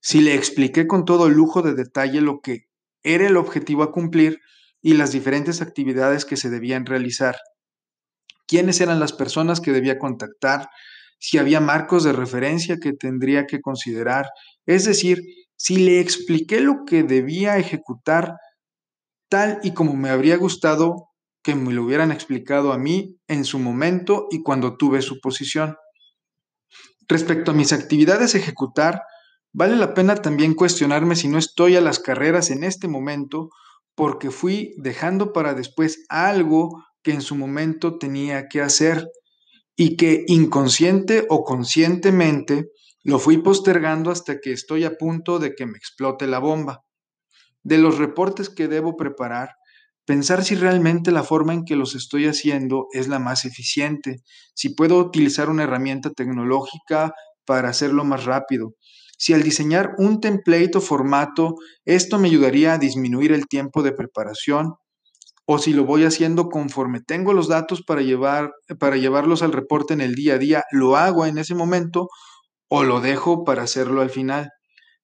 Si 0.00 0.20
le 0.20 0.34
expliqué 0.34 0.86
con 0.86 1.04
todo 1.04 1.28
lujo 1.28 1.62
de 1.62 1.74
detalle 1.74 2.20
lo 2.20 2.40
que 2.40 2.66
era 3.04 3.26
el 3.26 3.36
objetivo 3.36 3.84
a 3.84 3.92
cumplir 3.92 4.40
y 4.80 4.94
las 4.94 5.12
diferentes 5.12 5.62
actividades 5.62 6.24
que 6.24 6.36
se 6.36 6.50
debían 6.50 6.86
realizar. 6.86 7.36
¿Quiénes 8.48 8.80
eran 8.80 8.98
las 8.98 9.12
personas 9.12 9.60
que 9.60 9.72
debía 9.72 9.98
contactar? 9.98 10.68
Si 11.22 11.38
había 11.38 11.60
marcos 11.60 12.02
de 12.02 12.12
referencia 12.12 12.78
que 12.78 12.92
tendría 12.92 13.46
que 13.46 13.60
considerar, 13.60 14.26
es 14.66 14.84
decir, 14.84 15.22
si 15.56 15.76
le 15.76 16.00
expliqué 16.00 16.60
lo 16.60 16.84
que 16.84 17.04
debía 17.04 17.58
ejecutar 17.58 18.34
tal 19.30 19.60
y 19.62 19.72
como 19.72 19.94
me 19.94 20.10
habría 20.10 20.36
gustado 20.36 21.10
que 21.44 21.54
me 21.54 21.72
lo 21.72 21.84
hubieran 21.84 22.10
explicado 22.10 22.72
a 22.72 22.78
mí 22.78 23.20
en 23.28 23.44
su 23.44 23.60
momento 23.60 24.26
y 24.32 24.42
cuando 24.42 24.76
tuve 24.76 25.00
su 25.00 25.20
posición. 25.20 25.76
Respecto 27.06 27.52
a 27.52 27.54
mis 27.54 27.72
actividades 27.72 28.34
ejecutar, 28.34 29.02
vale 29.52 29.76
la 29.76 29.94
pena 29.94 30.16
también 30.16 30.54
cuestionarme 30.54 31.14
si 31.14 31.28
no 31.28 31.38
estoy 31.38 31.76
a 31.76 31.80
las 31.80 32.00
carreras 32.00 32.50
en 32.50 32.64
este 32.64 32.88
momento 32.88 33.48
porque 33.94 34.32
fui 34.32 34.74
dejando 34.76 35.32
para 35.32 35.54
después 35.54 36.04
algo 36.08 36.82
que 37.04 37.12
en 37.12 37.22
su 37.22 37.36
momento 37.36 37.96
tenía 37.96 38.48
que 38.48 38.60
hacer 38.60 39.06
y 39.76 39.96
que 39.96 40.24
inconsciente 40.26 41.26
o 41.28 41.44
conscientemente 41.44 42.70
Lo 43.04 43.18
fui 43.18 43.38
postergando 43.38 44.12
hasta 44.12 44.38
que 44.38 44.52
estoy 44.52 44.84
a 44.84 44.96
punto 44.96 45.40
de 45.40 45.54
que 45.54 45.66
me 45.66 45.76
explote 45.76 46.28
la 46.28 46.38
bomba. 46.38 46.84
De 47.64 47.78
los 47.78 47.98
reportes 47.98 48.48
que 48.48 48.68
debo 48.68 48.96
preparar, 48.96 49.56
pensar 50.04 50.44
si 50.44 50.54
realmente 50.54 51.10
la 51.10 51.24
forma 51.24 51.52
en 51.52 51.64
que 51.64 51.74
los 51.74 51.96
estoy 51.96 52.26
haciendo 52.26 52.86
es 52.92 53.08
la 53.08 53.18
más 53.18 53.44
eficiente, 53.44 54.22
si 54.54 54.70
puedo 54.70 54.98
utilizar 54.98 55.50
una 55.50 55.64
herramienta 55.64 56.10
tecnológica 56.10 57.12
para 57.44 57.70
hacerlo 57.70 58.04
más 58.04 58.24
rápido, 58.24 58.74
si 59.18 59.32
al 59.32 59.42
diseñar 59.42 59.94
un 59.98 60.20
template 60.20 60.78
o 60.78 60.80
formato 60.80 61.54
esto 61.84 62.18
me 62.18 62.28
ayudaría 62.28 62.74
a 62.74 62.78
disminuir 62.78 63.32
el 63.32 63.46
tiempo 63.46 63.82
de 63.82 63.92
preparación, 63.92 64.74
o 65.52 65.58
si 65.58 65.74
lo 65.74 65.84
voy 65.84 66.04
haciendo 66.04 66.48
conforme 66.48 67.00
tengo 67.00 67.34
los 67.34 67.46
datos 67.46 67.82
para, 67.82 68.00
llevar, 68.00 68.52
para 68.78 68.96
llevarlos 68.96 69.42
al 69.42 69.52
reporte 69.52 69.92
en 69.92 70.00
el 70.00 70.14
día 70.14 70.34
a 70.34 70.38
día, 70.38 70.64
lo 70.70 70.96
hago 70.96 71.26
en 71.26 71.36
ese 71.36 71.54
momento 71.54 72.08
o 72.68 72.84
lo 72.84 73.02
dejo 73.02 73.44
para 73.44 73.62
hacerlo 73.62 74.00
al 74.00 74.08
final. 74.08 74.48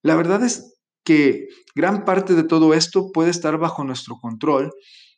La 0.02 0.16
verdad 0.16 0.42
es 0.42 0.78
que 1.04 1.48
gran 1.74 2.06
parte 2.06 2.34
de 2.34 2.44
todo 2.44 2.72
esto 2.72 3.10
puede 3.12 3.30
estar 3.30 3.58
bajo 3.58 3.84
nuestro 3.84 4.16
control 4.16 4.70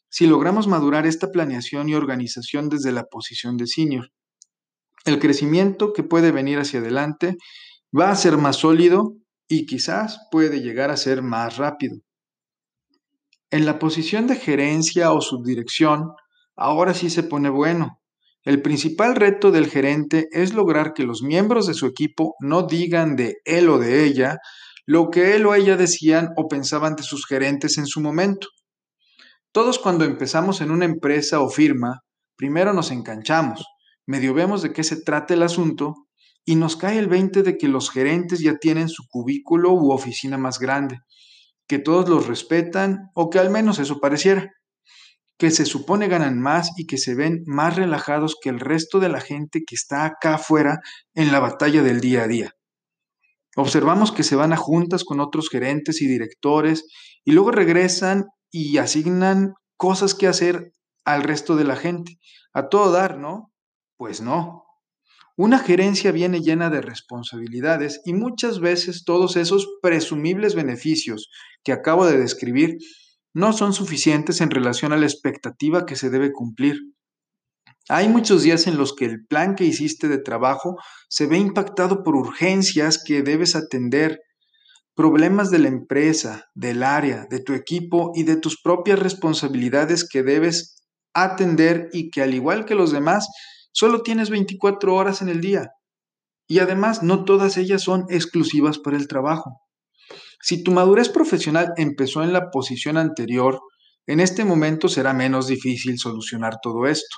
si 0.08 0.26
logramos 0.26 0.66
madurar 0.66 1.06
esta 1.06 1.30
planeación 1.30 1.88
y 1.88 1.94
organización 1.94 2.68
desde 2.68 2.90
la 2.90 3.04
posición 3.04 3.56
de 3.56 3.68
senior. 3.68 4.08
El 5.04 5.20
crecimiento 5.20 5.92
que 5.92 6.02
puede 6.02 6.32
venir 6.32 6.58
hacia 6.58 6.80
adelante 6.80 7.36
va 7.96 8.10
a 8.10 8.16
ser 8.16 8.36
más 8.36 8.56
sólido 8.56 9.14
y 9.46 9.66
quizás 9.66 10.26
puede 10.32 10.60
llegar 10.60 10.90
a 10.90 10.96
ser 10.96 11.22
más 11.22 11.56
rápido. 11.56 11.98
En 13.52 13.66
la 13.66 13.80
posición 13.80 14.28
de 14.28 14.36
gerencia 14.36 15.12
o 15.12 15.20
subdirección, 15.20 16.12
ahora 16.54 16.94
sí 16.94 17.10
se 17.10 17.24
pone 17.24 17.50
bueno. 17.50 18.00
El 18.44 18.62
principal 18.62 19.16
reto 19.16 19.50
del 19.50 19.66
gerente 19.66 20.28
es 20.30 20.54
lograr 20.54 20.92
que 20.94 21.02
los 21.02 21.22
miembros 21.22 21.66
de 21.66 21.74
su 21.74 21.86
equipo 21.86 22.36
no 22.38 22.62
digan 22.62 23.16
de 23.16 23.38
él 23.44 23.68
o 23.68 23.78
de 23.78 24.04
ella 24.04 24.38
lo 24.86 25.10
que 25.10 25.34
él 25.34 25.46
o 25.46 25.54
ella 25.54 25.76
decían 25.76 26.30
o 26.36 26.46
pensaban 26.46 26.94
de 26.94 27.02
sus 27.02 27.26
gerentes 27.26 27.76
en 27.76 27.86
su 27.86 28.00
momento. 28.00 28.46
Todos 29.50 29.80
cuando 29.80 30.04
empezamos 30.04 30.60
en 30.60 30.70
una 30.70 30.84
empresa 30.84 31.40
o 31.40 31.50
firma, 31.50 32.02
primero 32.36 32.72
nos 32.72 32.92
enganchamos, 32.92 33.64
medio 34.06 34.32
vemos 34.32 34.62
de 34.62 34.72
qué 34.72 34.84
se 34.84 35.02
trata 35.02 35.34
el 35.34 35.42
asunto 35.42 35.94
y 36.44 36.54
nos 36.54 36.76
cae 36.76 36.98
el 36.98 37.08
20 37.08 37.42
de 37.42 37.58
que 37.58 37.66
los 37.66 37.90
gerentes 37.90 38.38
ya 38.38 38.58
tienen 38.58 38.88
su 38.88 39.02
cubículo 39.08 39.72
u 39.72 39.90
oficina 39.90 40.38
más 40.38 40.60
grande 40.60 41.00
que 41.70 41.78
todos 41.78 42.08
los 42.08 42.26
respetan 42.26 43.12
o 43.14 43.30
que 43.30 43.38
al 43.38 43.48
menos 43.48 43.78
eso 43.78 44.00
pareciera, 44.00 44.50
que 45.38 45.52
se 45.52 45.64
supone 45.64 46.08
ganan 46.08 46.40
más 46.40 46.72
y 46.76 46.84
que 46.88 46.98
se 46.98 47.14
ven 47.14 47.44
más 47.46 47.76
relajados 47.76 48.36
que 48.42 48.48
el 48.48 48.58
resto 48.58 48.98
de 48.98 49.08
la 49.08 49.20
gente 49.20 49.60
que 49.64 49.76
está 49.76 50.04
acá 50.04 50.34
afuera 50.34 50.80
en 51.14 51.30
la 51.30 51.38
batalla 51.38 51.84
del 51.84 52.00
día 52.00 52.24
a 52.24 52.26
día. 52.26 52.56
Observamos 53.54 54.10
que 54.10 54.24
se 54.24 54.34
van 54.34 54.52
a 54.52 54.56
juntas 54.56 55.04
con 55.04 55.20
otros 55.20 55.48
gerentes 55.48 56.02
y 56.02 56.08
directores 56.08 56.88
y 57.24 57.30
luego 57.30 57.52
regresan 57.52 58.24
y 58.50 58.78
asignan 58.78 59.54
cosas 59.76 60.16
que 60.16 60.26
hacer 60.26 60.72
al 61.04 61.22
resto 61.22 61.54
de 61.54 61.62
la 61.62 61.76
gente. 61.76 62.18
A 62.52 62.68
todo 62.68 62.90
dar, 62.90 63.16
¿no? 63.16 63.52
Pues 63.96 64.20
no. 64.20 64.64
Una 65.42 65.58
gerencia 65.58 66.12
viene 66.12 66.40
llena 66.40 66.68
de 66.68 66.82
responsabilidades 66.82 68.02
y 68.04 68.12
muchas 68.12 68.60
veces 68.60 69.04
todos 69.06 69.36
esos 69.36 69.66
presumibles 69.80 70.54
beneficios 70.54 71.30
que 71.64 71.72
acabo 71.72 72.04
de 72.04 72.18
describir 72.18 72.76
no 73.32 73.54
son 73.54 73.72
suficientes 73.72 74.42
en 74.42 74.50
relación 74.50 74.92
a 74.92 74.98
la 74.98 75.06
expectativa 75.06 75.86
que 75.86 75.96
se 75.96 76.10
debe 76.10 76.30
cumplir. 76.30 76.76
Hay 77.88 78.06
muchos 78.10 78.42
días 78.42 78.66
en 78.66 78.76
los 78.76 78.94
que 78.94 79.06
el 79.06 79.24
plan 79.24 79.54
que 79.54 79.64
hiciste 79.64 80.08
de 80.08 80.18
trabajo 80.18 80.76
se 81.08 81.26
ve 81.26 81.38
impactado 81.38 82.02
por 82.02 82.16
urgencias 82.16 83.02
que 83.02 83.22
debes 83.22 83.56
atender, 83.56 84.20
problemas 84.94 85.50
de 85.50 85.60
la 85.60 85.68
empresa, 85.68 86.50
del 86.54 86.82
área, 86.82 87.24
de 87.30 87.40
tu 87.40 87.54
equipo 87.54 88.12
y 88.14 88.24
de 88.24 88.36
tus 88.36 88.60
propias 88.60 88.98
responsabilidades 88.98 90.06
que 90.06 90.22
debes 90.22 90.82
atender 91.14 91.88
y 91.94 92.10
que 92.10 92.20
al 92.20 92.34
igual 92.34 92.66
que 92.66 92.74
los 92.74 92.92
demás 92.92 93.26
Solo 93.72 94.02
tienes 94.02 94.30
24 94.30 94.94
horas 94.94 95.22
en 95.22 95.28
el 95.28 95.40
día. 95.40 95.70
Y 96.46 96.58
además 96.58 97.02
no 97.02 97.24
todas 97.24 97.56
ellas 97.56 97.82
son 97.82 98.06
exclusivas 98.08 98.78
para 98.78 98.96
el 98.96 99.06
trabajo. 99.06 99.60
Si 100.40 100.62
tu 100.62 100.72
madurez 100.72 101.08
profesional 101.08 101.72
empezó 101.76 102.22
en 102.22 102.32
la 102.32 102.50
posición 102.50 102.96
anterior, 102.96 103.60
en 104.06 104.20
este 104.20 104.44
momento 104.44 104.88
será 104.88 105.12
menos 105.12 105.46
difícil 105.46 105.98
solucionar 105.98 106.56
todo 106.62 106.86
esto. 106.86 107.16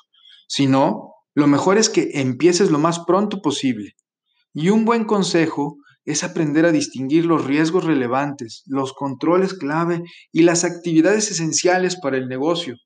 Si 0.48 0.66
no, 0.66 1.14
lo 1.34 1.46
mejor 1.46 1.78
es 1.78 1.88
que 1.88 2.10
empieces 2.14 2.70
lo 2.70 2.78
más 2.78 2.98
pronto 3.06 3.40
posible. 3.40 3.92
Y 4.52 4.68
un 4.68 4.84
buen 4.84 5.04
consejo 5.04 5.76
es 6.04 6.24
aprender 6.24 6.66
a 6.66 6.72
distinguir 6.72 7.24
los 7.24 7.44
riesgos 7.44 7.84
relevantes, 7.84 8.62
los 8.66 8.92
controles 8.92 9.54
clave 9.54 10.02
y 10.32 10.42
las 10.42 10.64
actividades 10.64 11.30
esenciales 11.30 11.98
para 11.98 12.16
el 12.18 12.28
negocio. 12.28 12.76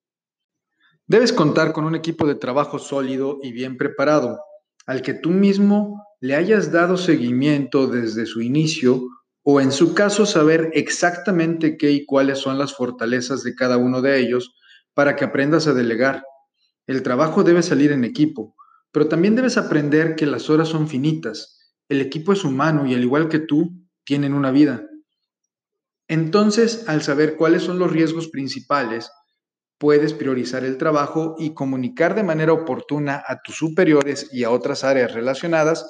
Debes 1.09 1.33
contar 1.33 1.73
con 1.73 1.85
un 1.85 1.95
equipo 1.95 2.27
de 2.27 2.35
trabajo 2.35 2.81
sólido 2.81 3.39
y 3.41 3.53
bien 3.53 3.77
preparado, 3.77 4.41
al 4.87 5.03
que 5.03 5.15
tú 5.15 5.31
mismo 5.31 6.05
le 6.21 6.35
hayas 6.35 6.73
dado 6.73 6.97
seguimiento 6.97 7.87
desde 7.87 8.27
su 8.27 8.43
inicio 8.43 9.07
o 9.45 9.61
en 9.61 9.71
su 9.71 9.95
caso 9.95 10.27
saber 10.27 10.71
exactamente 10.73 11.77
qué 11.77 11.93
y 11.93 12.05
cuáles 12.05 12.39
son 12.39 12.59
las 12.59 12.75
fortalezas 12.75 13.45
de 13.45 13.55
cada 13.55 13.77
uno 13.77 14.03
de 14.03 14.19
ellos 14.19 14.57
para 14.95 15.15
que 15.15 15.25
aprendas 15.25 15.69
a 15.69 15.75
delegar. 15.75 16.25
El 16.89 17.05
trabajo 17.05 17.45
debe 17.45 17.63
salir 17.63 17.93
en 17.93 18.03
equipo, 18.03 18.57
pero 18.91 19.07
también 19.07 19.37
debes 19.37 19.59
aprender 19.59 20.17
que 20.17 20.27
las 20.27 20.51
horas 20.51 20.69
son 20.69 20.89
finitas. 20.89 21.73
El 21.89 22.01
equipo 22.01 22.33
es 22.33 22.43
humano 22.43 22.85
y 22.85 22.95
al 22.95 23.05
igual 23.05 23.29
que 23.29 23.39
tú, 23.39 23.71
tienen 24.03 24.35
una 24.35 24.51
vida. 24.51 24.85
Entonces, 26.09 26.89
al 26.89 27.03
saber 27.03 27.37
cuáles 27.37 27.63
son 27.63 27.79
los 27.79 27.93
riesgos 27.93 28.29
principales, 28.29 29.11
puedes 29.79 30.15
priorizar 30.15 30.65
el 30.65 30.79
trabajo 30.79 31.37
y 31.39 31.55
comunicar 31.55 32.15
de 32.15 32.23
manera 32.23 32.53
oportuna 32.53 33.23
a 33.27 33.43
tus 33.43 33.57
superiores 33.57 34.29
y 34.33 34.45
a 34.45 34.51
otras 34.51 34.85
áreas 34.85 35.13
relacionadas, 35.13 35.87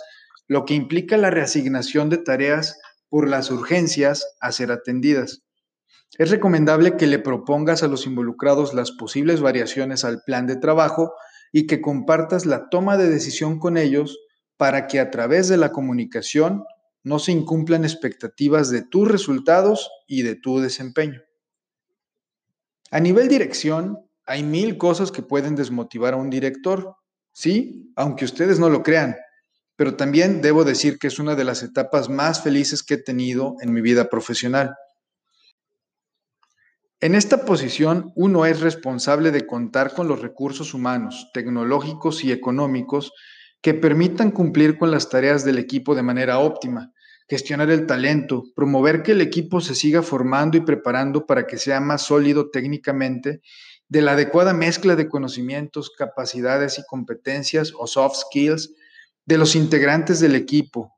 lo 0.48 0.64
que 0.64 0.74
implica 0.74 1.16
la 1.16 1.30
reasignación 1.30 2.08
de 2.08 2.18
tareas 2.18 2.78
por 3.08 3.28
las 3.28 3.50
urgencias 3.50 4.26
a 4.40 4.52
ser 4.52 4.72
atendidas. 4.72 5.42
Es 6.18 6.30
recomendable 6.30 6.96
que 6.96 7.06
le 7.06 7.18
propongas 7.18 7.82
a 7.82 7.88
los 7.88 8.06
involucrados 8.06 8.74
las 8.74 8.92
posibles 8.92 9.40
variaciones 9.40 10.04
al 10.04 10.22
plan 10.24 10.46
de 10.46 10.56
trabajo 10.56 11.12
y 11.52 11.66
que 11.66 11.80
compartas 11.80 12.46
la 12.46 12.68
toma 12.68 12.96
de 12.96 13.08
decisión 13.08 13.58
con 13.58 13.76
ellos 13.76 14.18
para 14.56 14.86
que 14.86 15.00
a 15.00 15.10
través 15.10 15.48
de 15.48 15.56
la 15.56 15.72
comunicación 15.72 16.64
no 17.02 17.18
se 17.18 17.32
incumplan 17.32 17.84
expectativas 17.84 18.70
de 18.70 18.82
tus 18.82 19.08
resultados 19.08 19.90
y 20.06 20.22
de 20.22 20.34
tu 20.34 20.60
desempeño. 20.60 21.20
A 22.90 23.00
nivel 23.00 23.28
dirección, 23.28 23.98
hay 24.26 24.42
mil 24.42 24.78
cosas 24.78 25.10
que 25.10 25.22
pueden 25.22 25.56
desmotivar 25.56 26.14
a 26.14 26.18
un 26.18 26.30
director, 26.30 26.96
sí, 27.32 27.92
aunque 27.96 28.24
ustedes 28.24 28.58
no 28.58 28.68
lo 28.68 28.82
crean, 28.82 29.16
pero 29.76 29.96
también 29.96 30.40
debo 30.40 30.64
decir 30.64 30.98
que 30.98 31.08
es 31.08 31.18
una 31.18 31.34
de 31.34 31.44
las 31.44 31.62
etapas 31.62 32.08
más 32.08 32.42
felices 32.42 32.82
que 32.82 32.94
he 32.94 33.02
tenido 33.02 33.56
en 33.60 33.72
mi 33.72 33.80
vida 33.80 34.08
profesional. 34.08 34.74
En 37.00 37.14
esta 37.14 37.44
posición, 37.44 38.12
uno 38.16 38.46
es 38.46 38.60
responsable 38.60 39.30
de 39.30 39.46
contar 39.46 39.92
con 39.92 40.08
los 40.08 40.22
recursos 40.22 40.72
humanos, 40.72 41.28
tecnológicos 41.34 42.24
y 42.24 42.32
económicos 42.32 43.12
que 43.60 43.74
permitan 43.74 44.30
cumplir 44.30 44.78
con 44.78 44.90
las 44.90 45.10
tareas 45.10 45.44
del 45.44 45.58
equipo 45.58 45.94
de 45.94 46.02
manera 46.02 46.38
óptima, 46.38 46.92
gestionar 47.28 47.70
el 47.70 47.86
talento, 47.86 48.44
promover 48.54 49.02
que 49.02 49.12
el 49.12 49.20
equipo 49.20 49.60
se 49.60 49.74
siga 49.74 50.02
formando 50.02 50.56
y 50.56 50.60
preparando 50.60 51.26
para 51.26 51.46
que 51.46 51.58
sea 51.58 51.80
más 51.80 52.02
sólido 52.02 52.50
técnicamente, 52.50 53.40
de 53.88 54.02
la 54.02 54.12
adecuada 54.12 54.52
mezcla 54.52 54.96
de 54.96 55.08
conocimientos, 55.08 55.90
capacidades 55.90 56.78
y 56.78 56.84
competencias 56.86 57.72
o 57.76 57.86
soft 57.86 58.16
skills 58.16 58.74
de 59.24 59.38
los 59.38 59.56
integrantes 59.56 60.20
del 60.20 60.34
equipo, 60.34 60.92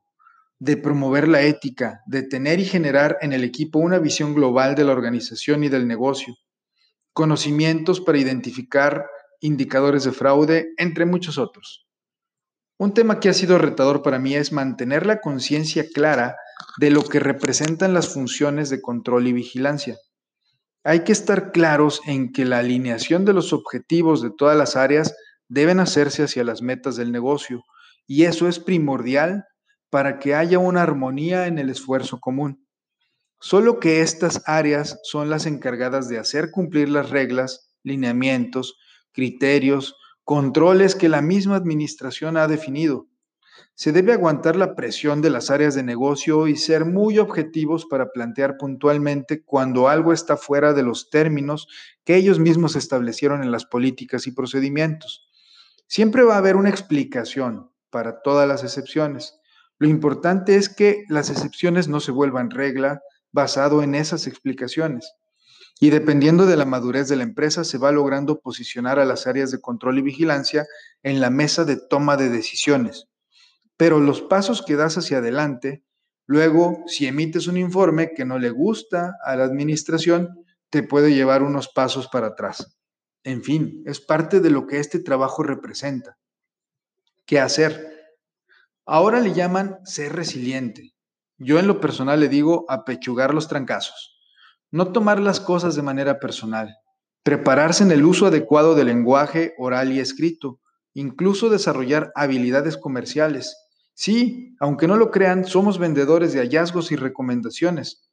de 0.59 0.75
promover 0.77 1.27
la 1.27 1.41
ética, 1.41 2.01
de 2.05 2.23
tener 2.23 2.59
y 2.59 2.65
generar 2.65 3.17
en 3.21 3.33
el 3.33 3.43
equipo 3.43 3.79
una 3.79 3.97
visión 3.97 4.33
global 4.33 4.75
de 4.75 4.83
la 4.83 4.91
organización 4.91 5.63
y 5.63 5.69
del 5.69 5.87
negocio, 5.87 6.35
conocimientos 7.13 8.01
para 8.01 8.17
identificar 8.17 9.05
indicadores 9.39 10.03
de 10.03 10.11
fraude, 10.11 10.73
entre 10.77 11.05
muchos 11.05 11.37
otros. 11.37 11.88
Un 12.79 12.93
tema 12.93 13.19
que 13.19 13.27
ha 13.27 13.33
sido 13.33 13.57
retador 13.57 14.01
para 14.03 14.19
mí 14.19 14.35
es 14.35 14.53
mantener 14.53 15.05
la 15.05 15.19
conciencia 15.19 15.85
clara 15.93 16.37
de 16.77 16.89
lo 16.91 17.03
que 17.03 17.19
representan 17.19 17.93
las 17.93 18.07
funciones 18.07 18.69
de 18.69 18.79
control 18.79 19.27
y 19.27 19.33
vigilancia. 19.33 19.97
Hay 20.85 21.03
que 21.03 21.11
estar 21.11 21.51
claros 21.51 21.99
en 22.05 22.31
que 22.31 22.45
la 22.45 22.59
alineación 22.59 23.25
de 23.25 23.33
los 23.33 23.51
objetivos 23.51 24.21
de 24.21 24.31
todas 24.31 24.55
las 24.55 24.77
áreas 24.77 25.13
deben 25.49 25.81
hacerse 25.81 26.23
hacia 26.23 26.45
las 26.45 26.61
metas 26.61 26.95
del 26.95 27.11
negocio 27.11 27.65
y 28.07 28.23
eso 28.23 28.47
es 28.47 28.59
primordial 28.59 29.43
para 29.89 30.17
que 30.17 30.33
haya 30.33 30.57
una 30.57 30.81
armonía 30.81 31.47
en 31.47 31.59
el 31.59 31.69
esfuerzo 31.69 32.21
común. 32.21 32.65
Solo 33.41 33.81
que 33.81 33.99
estas 33.99 34.41
áreas 34.45 35.01
son 35.03 35.29
las 35.29 35.45
encargadas 35.47 36.07
de 36.07 36.17
hacer 36.17 36.49
cumplir 36.49 36.87
las 36.87 37.09
reglas, 37.09 37.73
lineamientos, 37.83 38.77
criterios, 39.11 39.97
controles 40.29 40.93
que 40.93 41.09
la 41.09 41.23
misma 41.23 41.55
administración 41.55 42.37
ha 42.37 42.47
definido. 42.47 43.07
Se 43.73 43.91
debe 43.91 44.13
aguantar 44.13 44.55
la 44.55 44.75
presión 44.75 45.23
de 45.23 45.31
las 45.31 45.49
áreas 45.49 45.73
de 45.73 45.81
negocio 45.81 46.47
y 46.47 46.55
ser 46.55 46.85
muy 46.85 47.17
objetivos 47.17 47.87
para 47.87 48.11
plantear 48.11 48.55
puntualmente 48.55 49.43
cuando 49.43 49.87
algo 49.89 50.13
está 50.13 50.37
fuera 50.37 50.73
de 50.73 50.83
los 50.83 51.09
términos 51.09 51.67
que 52.03 52.15
ellos 52.15 52.37
mismos 52.37 52.75
establecieron 52.75 53.41
en 53.41 53.51
las 53.51 53.65
políticas 53.65 54.27
y 54.27 54.31
procedimientos. 54.31 55.27
Siempre 55.87 56.21
va 56.21 56.35
a 56.35 56.37
haber 56.37 56.57
una 56.57 56.69
explicación 56.69 57.71
para 57.89 58.21
todas 58.21 58.47
las 58.47 58.63
excepciones. 58.63 59.39
Lo 59.79 59.87
importante 59.87 60.57
es 60.57 60.69
que 60.69 61.05
las 61.09 61.31
excepciones 61.31 61.87
no 61.87 61.99
se 62.01 62.11
vuelvan 62.11 62.51
regla 62.51 63.01
basado 63.31 63.81
en 63.81 63.95
esas 63.95 64.27
explicaciones. 64.27 65.11
Y 65.79 65.91
dependiendo 65.91 66.45
de 66.45 66.57
la 66.57 66.65
madurez 66.65 67.07
de 67.07 67.15
la 67.15 67.23
empresa, 67.23 67.63
se 67.63 67.77
va 67.77 67.91
logrando 67.91 68.41
posicionar 68.41 68.99
a 68.99 69.05
las 69.05 69.27
áreas 69.27 69.51
de 69.51 69.61
control 69.61 69.99
y 69.99 70.01
vigilancia 70.01 70.67
en 71.03 71.21
la 71.21 71.29
mesa 71.29 71.63
de 71.63 71.77
toma 71.77 72.17
de 72.17 72.29
decisiones 72.29 73.09
pero 73.79 74.01
los 74.01 74.21
pasos 74.21 74.61
que 74.61 74.75
das 74.75 74.97
hacia 74.97 75.19
adelante, 75.19 75.85
luego 76.25 76.83
si 76.85 77.07
emites 77.07 77.47
un 77.47 77.55
informe 77.55 78.11
que 78.13 78.25
no 78.25 78.37
le 78.37 78.49
gusta 78.49 79.15
a 79.23 79.37
la 79.37 79.45
administración, 79.45 80.45
te 80.69 80.83
puede 80.83 81.13
llevar 81.13 81.43
unos 81.43 81.69
pasos 81.69 82.09
para 82.09 82.27
atrás. 82.27 82.77
En 83.23 83.41
fin, 83.41 83.81
es 83.85 84.01
parte 84.01 84.41
de 84.41 84.49
lo 84.49 84.67
que 84.67 84.79
este 84.79 84.99
trabajo 84.99 85.43
representa. 85.43 86.17
¿Qué 87.25 87.39
hacer? 87.39 88.17
Ahora 88.85 89.21
le 89.21 89.33
llaman 89.33 89.79
ser 89.85 90.11
resiliente. 90.11 90.93
Yo 91.37 91.57
en 91.57 91.67
lo 91.67 91.79
personal 91.79 92.19
le 92.19 92.27
digo 92.27 92.65
apechugar 92.67 93.33
los 93.33 93.47
trancazos. 93.47 94.08
No 94.71 94.91
tomar 94.91 95.19
las 95.19 95.39
cosas 95.39 95.75
de 95.75 95.81
manera 95.81 96.19
personal. 96.19 96.75
Prepararse 97.23 97.83
en 97.83 97.91
el 97.91 98.05
uso 98.05 98.27
adecuado 98.27 98.75
del 98.75 98.87
lenguaje 98.87 99.53
oral 99.57 99.91
y 99.91 99.99
escrito. 99.99 100.59
Incluso 100.93 101.49
desarrollar 101.49 102.11
habilidades 102.15 102.77
comerciales 102.77 103.55
Sí, 104.01 104.55
aunque 104.61 104.87
no 104.87 104.95
lo 104.95 105.11
crean, 105.11 105.43
somos 105.43 105.77
vendedores 105.77 106.31
de 106.31 106.39
hallazgos 106.39 106.89
y 106.93 106.95
recomendaciones. 106.95 108.09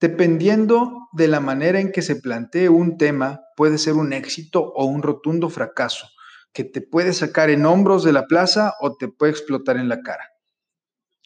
Dependiendo 0.00 1.06
de 1.12 1.28
la 1.28 1.38
manera 1.38 1.78
en 1.78 1.92
que 1.92 2.02
se 2.02 2.16
plantee 2.16 2.68
un 2.68 2.98
tema, 2.98 3.40
puede 3.54 3.78
ser 3.78 3.94
un 3.94 4.12
éxito 4.12 4.72
o 4.74 4.86
un 4.86 5.04
rotundo 5.04 5.48
fracaso, 5.48 6.08
que 6.52 6.64
te 6.64 6.80
puede 6.80 7.12
sacar 7.12 7.48
en 7.48 7.64
hombros 7.64 8.02
de 8.02 8.12
la 8.12 8.26
plaza 8.26 8.74
o 8.80 8.96
te 8.96 9.06
puede 9.06 9.30
explotar 9.30 9.76
en 9.76 9.88
la 9.88 10.00
cara. 10.00 10.29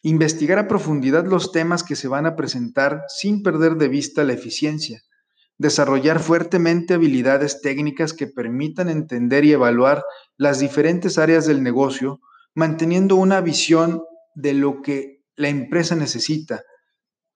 Investigar 0.07 0.59
a 0.59 0.69
profundidad 0.69 1.25
los 1.25 1.51
temas 1.51 1.83
que 1.83 1.97
se 1.97 2.09
van 2.09 2.27
a 2.27 2.37
presentar 2.37 3.05
sin 3.09 3.43
perder 3.43 3.77
de 3.77 3.89
vista 3.89 4.23
la 4.23 4.35
eficiencia. 4.35 5.01
Desarrollar 5.57 6.21
fuertemente 6.21 6.93
habilidades 6.93 7.63
técnicas 7.63 8.13
que 8.13 8.27
permitan 8.27 8.91
entender 8.91 9.47
y 9.47 9.53
evaluar 9.53 10.05
las 10.37 10.59
diferentes 10.59 11.17
áreas 11.17 11.47
del 11.47 11.63
negocio 11.63 12.21
manteniendo 12.55 13.17
una 13.17 13.41
visión 13.41 14.03
de 14.35 14.53
lo 14.53 14.83
que 14.83 15.23
la 15.37 15.49
empresa 15.49 15.97
necesita, 15.97 16.61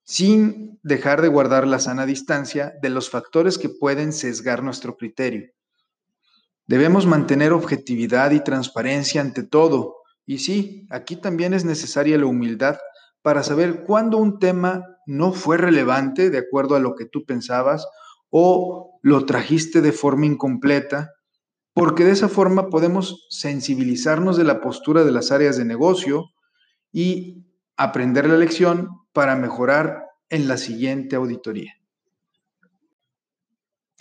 sin 0.05 0.79
dejar 0.83 1.23
de 1.23 1.29
guardar 1.29 1.67
la 1.67 1.79
sana 1.79 2.05
distancia 2.05 2.75
de 2.83 2.91
los 2.91 3.09
factores 3.09 3.57
que 3.57 3.71
pueden 3.71 4.13
sesgar 4.13 4.63
nuestro 4.63 4.99
criterio. 4.99 5.53
Debemos 6.67 7.07
mantener 7.07 7.55
objetividad 7.55 8.31
y 8.33 8.45
transparencia 8.45 9.23
ante 9.23 9.43
todo. 9.43 9.98
Y 10.29 10.41
sí, 10.41 10.87
aquí 10.91 11.17
también 11.17 11.55
es 11.55 11.65
necesaria 11.65 12.19
la 12.19 12.27
humildad 12.27 12.77
para 13.23 13.43
saber 13.43 13.85
cuándo 13.85 14.19
un 14.19 14.39
tema 14.39 14.85
no 15.07 15.33
fue 15.33 15.57
relevante 15.57 16.29
de 16.29 16.37
acuerdo 16.37 16.77
a 16.77 16.81
lo 16.81 16.95
que 16.95 17.07
tú 17.07 17.25
pensabas 17.25 17.87
o 18.29 19.01
lo 19.01 19.25
trajiste 19.25 19.81
de 19.81 19.91
forma 19.91 20.27
incompleta 20.27 21.15
porque 21.73 22.05
de 22.05 22.11
esa 22.11 22.29
forma 22.29 22.69
podemos 22.69 23.27
sensibilizarnos 23.31 24.37
de 24.37 24.45
la 24.45 24.61
postura 24.61 25.03
de 25.03 25.13
las 25.13 25.33
áreas 25.33 25.57
de 25.57 25.65
negocio 25.65 26.27
y 26.93 27.47
aprender 27.79 28.29
la 28.29 28.37
lección 28.37 28.91
para 29.15 29.35
mejorar 29.35 30.09
en 30.29 30.47
la 30.47 30.59
siguiente 30.59 31.17
auditoría. 31.17 31.73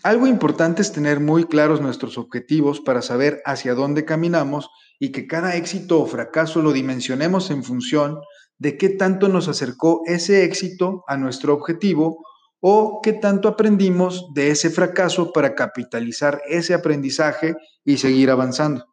Algo 0.03 0.27
importante 0.27 0.81
es 0.81 0.91
tener 0.91 1.19
muy 1.19 1.45
claros 1.45 1.81
nuestros 1.81 2.17
objetivos 2.17 2.79
para 2.79 3.01
saber 3.01 3.41
hacia 3.45 3.73
dónde 3.73 4.05
caminamos 4.05 4.69
y 4.99 5.11
que 5.11 5.27
cada 5.27 5.55
éxito 5.55 5.99
o 5.99 6.05
fracaso 6.05 6.61
lo 6.61 6.71
dimensionemos 6.71 7.49
en 7.49 7.63
función 7.63 8.19
de 8.59 8.77
qué 8.77 8.89
tanto 8.89 9.27
nos 9.27 9.47
acercó 9.47 10.01
ese 10.05 10.43
éxito 10.43 11.03
a 11.07 11.17
nuestro 11.17 11.53
objetivo 11.53 12.23
o 12.59 13.01
qué 13.03 13.13
tanto 13.13 13.47
aprendimos 13.47 14.33
de 14.33 14.49
ese 14.49 14.69
fracaso 14.69 15.31
para 15.31 15.55
capitalizar 15.55 16.41
ese 16.47 16.73
aprendizaje 16.73 17.55
y 17.83 17.97
seguir 17.97 18.31
avanzando. 18.31 18.85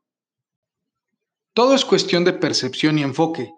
Todo 1.55 1.75
es 1.75 1.85
cuestión 1.85 2.25
de 2.25 2.33
percepción 2.33 2.99
y 2.99 3.03
enfoque. 3.03 3.53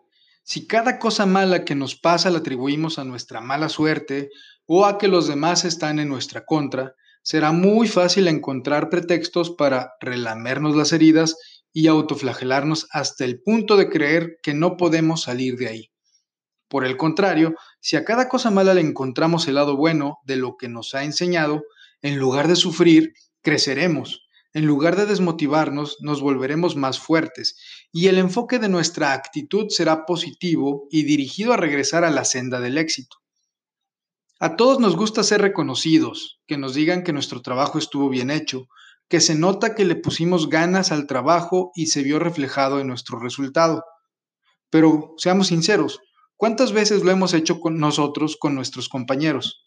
Si 0.45 0.67
cada 0.67 0.99
cosa 0.99 1.27
mala 1.27 1.65
que 1.65 1.75
nos 1.75 1.97
pasa 1.97 2.31
la 2.31 2.39
atribuimos 2.39 2.99
a 2.99 3.05
nuestra 3.05 3.41
mala 3.41 3.69
suerte 3.69 4.31
o 4.67 4.85
a 4.85 4.99
que 4.99 5.09
los 5.09 5.27
demás 5.27 5.65
están 5.65 5.99
en 5.99 6.09
nuestra 6.09 6.45
contra, 6.45 6.95
será 7.27 7.51
muy 7.51 7.89
fácil 7.89 8.29
encontrar 8.29 8.89
pretextos 8.89 9.51
para 9.51 9.95
relamernos 10.01 10.77
las 10.77 10.93
heridas 10.93 11.35
y 11.73 11.89
autoflagelarnos 11.89 12.87
hasta 12.93 13.25
el 13.25 13.43
punto 13.43 13.77
de 13.77 13.89
creer 13.89 14.37
que 14.45 14.55
no 14.55 14.77
podemos 14.77 15.23
salir 15.23 15.57
de 15.57 15.67
ahí. 15.67 15.91
Por 16.69 16.85
el 16.85 16.97
contrario, 16.97 17.57
si 17.81 17.97
a 17.97 18.05
cada 18.05 18.29
cosa 18.29 18.53
mala 18.53 18.75
le 18.75 18.81
encontramos 18.81 19.49
el 19.49 19.57
lado 19.57 19.77
bueno 19.77 20.19
de 20.25 20.37
lo 20.37 20.57
que 20.57 20.69
nos 20.69 20.95
ha 20.95 21.03
enseñado, 21.03 21.65
en 22.01 22.17
lugar 22.17 22.47
de 22.47 22.55
sufrir, 22.55 23.13
creceremos. 23.43 24.29
En 24.55 24.65
lugar 24.65 24.95
de 24.95 25.07
desmotivarnos, 25.07 25.97
nos 26.03 26.21
volveremos 26.21 26.77
más 26.77 27.01
fuertes 27.01 27.59
y 27.91 28.07
el 28.07 28.19
enfoque 28.19 28.61
de 28.61 28.69
nuestra 28.69 29.15
actitud 29.15 29.67
será 29.71 30.07
positivo 30.07 30.87
y 30.93 31.03
dirigido 31.03 31.55
a 31.55 31.57
regresar 31.57 32.05
a 32.05 32.11
la 32.11 32.25
senda 32.25 32.61
del 32.61 32.79
éxito. 32.79 33.17
A 34.39 34.57
todos 34.57 34.81
nos 34.81 34.97
gusta 34.97 35.23
ser 35.23 35.41
reconocidos, 35.41 36.41
que 36.47 36.59
nos 36.59 36.75
digan 36.75 37.03
que 37.05 37.13
nuestro 37.13 37.43
trabajo 37.43 37.79
estuvo 37.79 38.09
bien 38.09 38.31
hecho, 38.31 38.69
que 39.09 39.21
se 39.21 39.35
nota 39.35 39.75
que 39.75 39.85
le 39.85 39.97
pusimos 39.97 40.49
ganas 40.49 40.93
al 40.93 41.07
trabajo 41.07 41.71
y 41.75 41.87
se 41.87 42.03
vio 42.03 42.19
reflejado 42.19 42.81
en 42.81 42.89
nuestro 42.89 43.19
resultado. 43.19 43.85
Pero 44.71 45.15
seamos 45.17 45.47
sinceros, 45.47 46.01
¿Cuántas 46.39 46.73
veces 46.73 47.03
lo 47.03 47.11
hemos 47.11 47.33
hecho 47.33 47.61
con 47.61 47.79
nosotros, 47.79 48.37
con 48.39 48.55
nuestros 48.55 48.91
compañeros, 48.91 49.65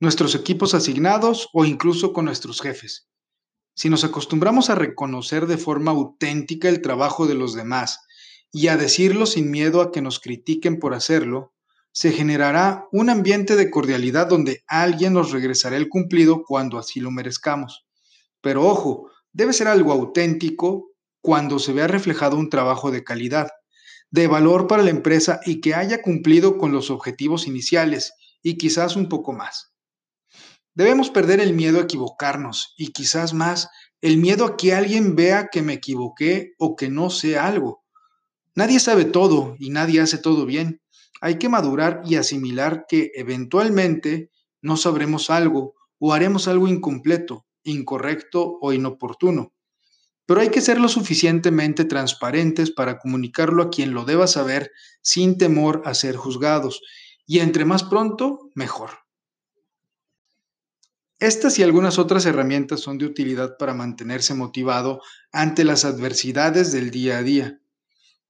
nuestros 0.00 0.34
equipos 0.34 0.72
asignados 0.72 1.50
o 1.52 1.66
incluso 1.66 2.14
con 2.14 2.24
nuestros 2.24 2.62
jefes? 2.62 3.10
Si 3.74 3.90
nos 3.90 4.02
acostumbramos 4.02 4.70
a 4.70 4.74
reconocer 4.74 5.46
de 5.46 5.58
forma 5.58 5.90
auténtica 5.90 6.70
el 6.70 6.80
trabajo 6.80 7.26
de 7.26 7.34
los 7.34 7.52
demás 7.52 8.00
y 8.50 8.68
a 8.68 8.78
decirlo 8.78 9.26
sin 9.26 9.50
miedo 9.50 9.82
a 9.82 9.92
que 9.92 10.00
nos 10.00 10.18
critiquen 10.18 10.78
por 10.78 10.94
hacerlo, 10.94 11.52
se 11.96 12.12
generará 12.12 12.86
un 12.92 13.08
ambiente 13.08 13.56
de 13.56 13.70
cordialidad 13.70 14.26
donde 14.26 14.62
alguien 14.66 15.14
nos 15.14 15.32
regresará 15.32 15.78
el 15.78 15.88
cumplido 15.88 16.44
cuando 16.44 16.76
así 16.76 17.00
lo 17.00 17.10
merezcamos. 17.10 17.86
Pero 18.42 18.66
ojo, 18.66 19.10
debe 19.32 19.54
ser 19.54 19.66
algo 19.66 19.92
auténtico 19.92 20.90
cuando 21.22 21.58
se 21.58 21.72
vea 21.72 21.86
reflejado 21.86 22.36
un 22.36 22.50
trabajo 22.50 22.90
de 22.90 23.02
calidad 23.02 23.48
de 24.10 24.26
valor 24.26 24.66
para 24.66 24.82
la 24.82 24.90
empresa 24.90 25.40
y 25.46 25.62
que 25.62 25.74
haya 25.74 26.02
cumplido 26.02 26.58
con 26.58 26.70
los 26.70 26.90
objetivos 26.90 27.46
iniciales 27.46 28.12
y 28.42 28.58
quizás 28.58 28.94
un 28.94 29.08
poco 29.08 29.32
más. 29.32 29.72
Debemos 30.74 31.08
perder 31.08 31.40
el 31.40 31.54
miedo 31.54 31.78
a 31.78 31.84
equivocarnos 31.84 32.74
y 32.76 32.88
quizás 32.88 33.32
más 33.32 33.70
el 34.02 34.18
miedo 34.18 34.44
a 34.44 34.58
que 34.58 34.74
alguien 34.74 35.16
vea 35.16 35.48
que 35.50 35.62
me 35.62 35.72
equivoqué 35.72 36.52
o 36.58 36.76
que 36.76 36.90
no 36.90 37.08
sé 37.08 37.38
algo. 37.38 37.86
Nadie 38.54 38.80
sabe 38.80 39.06
todo 39.06 39.56
y 39.58 39.70
nadie 39.70 40.02
hace 40.02 40.18
todo 40.18 40.44
bien. 40.44 40.82
Hay 41.26 41.40
que 41.40 41.48
madurar 41.48 42.02
y 42.04 42.14
asimilar 42.14 42.86
que 42.88 43.10
eventualmente 43.16 44.30
no 44.62 44.76
sabremos 44.76 45.28
algo 45.28 45.74
o 45.98 46.12
haremos 46.12 46.46
algo 46.46 46.68
incompleto, 46.68 47.48
incorrecto 47.64 48.58
o 48.60 48.72
inoportuno. 48.72 49.52
Pero 50.24 50.40
hay 50.40 50.50
que 50.50 50.60
ser 50.60 50.78
lo 50.78 50.86
suficientemente 50.86 51.84
transparentes 51.84 52.70
para 52.70 53.00
comunicarlo 53.00 53.64
a 53.64 53.70
quien 53.70 53.92
lo 53.92 54.04
deba 54.04 54.28
saber 54.28 54.70
sin 55.02 55.36
temor 55.36 55.82
a 55.84 55.94
ser 55.94 56.14
juzgados. 56.14 56.80
Y 57.26 57.40
entre 57.40 57.64
más 57.64 57.82
pronto, 57.82 58.48
mejor. 58.54 58.90
Estas 61.18 61.58
y 61.58 61.64
algunas 61.64 61.98
otras 61.98 62.24
herramientas 62.24 62.78
son 62.78 62.98
de 62.98 63.06
utilidad 63.06 63.56
para 63.58 63.74
mantenerse 63.74 64.32
motivado 64.34 65.00
ante 65.32 65.64
las 65.64 65.84
adversidades 65.84 66.70
del 66.70 66.92
día 66.92 67.18
a 67.18 67.22
día. 67.24 67.60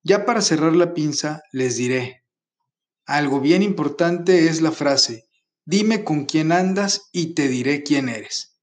Ya 0.02 0.24
para 0.24 0.40
cerrar 0.40 0.74
la 0.74 0.94
pinza, 0.94 1.42
les 1.52 1.76
diré, 1.76 2.22
algo 3.06 3.40
bien 3.40 3.62
importante 3.62 4.48
es 4.48 4.60
la 4.60 4.72
frase, 4.72 5.28
dime 5.64 6.04
con 6.04 6.26
quién 6.26 6.52
andas 6.52 7.08
y 7.12 7.34
te 7.34 7.48
diré 7.48 7.82
quién 7.82 8.08
eres. 8.08 8.58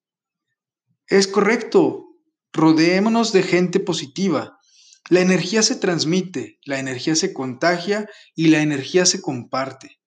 Es 1.07 1.27
correcto, 1.27 2.13
Rodeémonos 2.55 3.33
de 3.33 3.41
gente 3.41 3.79
positiva. 3.79 4.59
La 5.09 5.21
energía 5.21 5.63
se 5.63 5.75
transmite, 5.75 6.59
la 6.65 6.77
energía 6.77 7.15
se 7.15 7.33
contagia 7.33 8.07
y 8.35 8.49
la 8.49 8.61
energía 8.61 9.07
se 9.07 9.21
comparte. 9.23 9.99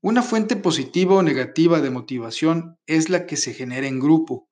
Una 0.00 0.24
fuente 0.24 0.56
positiva 0.56 1.14
o 1.14 1.22
negativa 1.22 1.80
de 1.80 1.90
motivación 1.90 2.78
es 2.86 3.10
la 3.10 3.26
que 3.26 3.36
se 3.36 3.54
genera 3.54 3.86
en 3.86 4.00
grupo. 4.00 4.48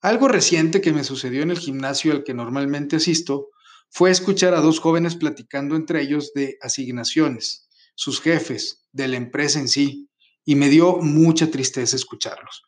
Algo 0.00 0.26
reciente 0.26 0.80
que 0.80 0.94
me 0.94 1.04
sucedió 1.04 1.42
en 1.42 1.50
el 1.50 1.58
gimnasio 1.58 2.12
al 2.12 2.24
que 2.24 2.32
normalmente 2.32 2.96
asisto 2.96 3.48
fue 3.90 4.10
escuchar 4.10 4.54
a 4.54 4.60
dos 4.60 4.80
jóvenes 4.80 5.16
platicando 5.16 5.76
entre 5.76 6.00
ellos 6.00 6.32
de 6.34 6.56
asignaciones, 6.62 7.63
sus 7.94 8.20
jefes, 8.20 8.86
de 8.92 9.08
la 9.08 9.16
empresa 9.16 9.58
en 9.58 9.68
sí, 9.68 10.08
y 10.44 10.56
me 10.56 10.68
dio 10.68 10.96
mucha 10.96 11.50
tristeza 11.50 11.96
escucharlos. 11.96 12.64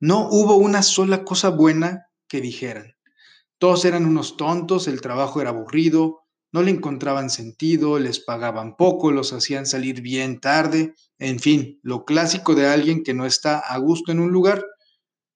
No 0.00 0.28
hubo 0.30 0.56
una 0.56 0.82
sola 0.82 1.24
cosa 1.24 1.50
buena 1.50 2.06
que 2.28 2.40
dijeran. 2.40 2.94
Todos 3.58 3.84
eran 3.84 4.04
unos 4.04 4.36
tontos, 4.36 4.88
el 4.88 5.00
trabajo 5.00 5.40
era 5.40 5.50
aburrido, 5.50 6.20
no 6.52 6.62
le 6.62 6.70
encontraban 6.70 7.30
sentido, 7.30 7.98
les 7.98 8.20
pagaban 8.20 8.76
poco, 8.76 9.10
los 9.10 9.32
hacían 9.32 9.66
salir 9.66 10.02
bien 10.02 10.40
tarde, 10.40 10.94
en 11.18 11.40
fin, 11.40 11.80
lo 11.82 12.04
clásico 12.04 12.54
de 12.54 12.66
alguien 12.66 13.02
que 13.02 13.14
no 13.14 13.26
está 13.26 13.58
a 13.58 13.78
gusto 13.78 14.12
en 14.12 14.20
un 14.20 14.30
lugar, 14.30 14.64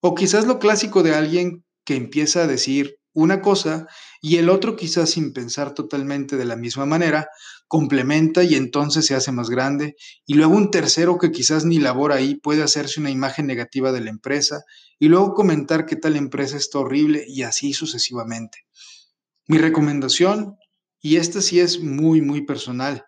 o 0.00 0.14
quizás 0.14 0.46
lo 0.46 0.58
clásico 0.58 1.02
de 1.02 1.14
alguien 1.14 1.64
que 1.84 1.96
empieza 1.96 2.42
a 2.42 2.46
decir 2.46 2.97
una 3.12 3.40
cosa 3.40 3.86
y 4.20 4.36
el 4.36 4.48
otro 4.48 4.76
quizás 4.76 5.10
sin 5.10 5.32
pensar 5.32 5.74
totalmente 5.74 6.36
de 6.36 6.44
la 6.44 6.56
misma 6.56 6.86
manera, 6.86 7.28
complementa 7.66 8.42
y 8.44 8.54
entonces 8.54 9.06
se 9.06 9.14
hace 9.14 9.30
más 9.30 9.50
grande, 9.50 9.94
y 10.26 10.34
luego 10.34 10.54
un 10.54 10.70
tercero 10.70 11.18
que 11.18 11.30
quizás 11.30 11.64
ni 11.64 11.78
labora 11.78 12.16
ahí 12.16 12.36
puede 12.36 12.62
hacerse 12.62 12.98
una 13.00 13.10
imagen 13.10 13.46
negativa 13.46 13.92
de 13.92 14.00
la 14.00 14.10
empresa 14.10 14.62
y 14.98 15.08
luego 15.08 15.34
comentar 15.34 15.84
que 15.84 15.96
tal 15.96 16.16
empresa 16.16 16.56
está 16.56 16.78
horrible 16.78 17.24
y 17.28 17.42
así 17.42 17.74
sucesivamente. 17.74 18.58
Mi 19.46 19.58
recomendación, 19.58 20.56
y 21.00 21.16
esta 21.16 21.40
sí 21.42 21.60
es 21.60 21.80
muy, 21.80 22.22
muy 22.22 22.44
personal, 22.44 23.04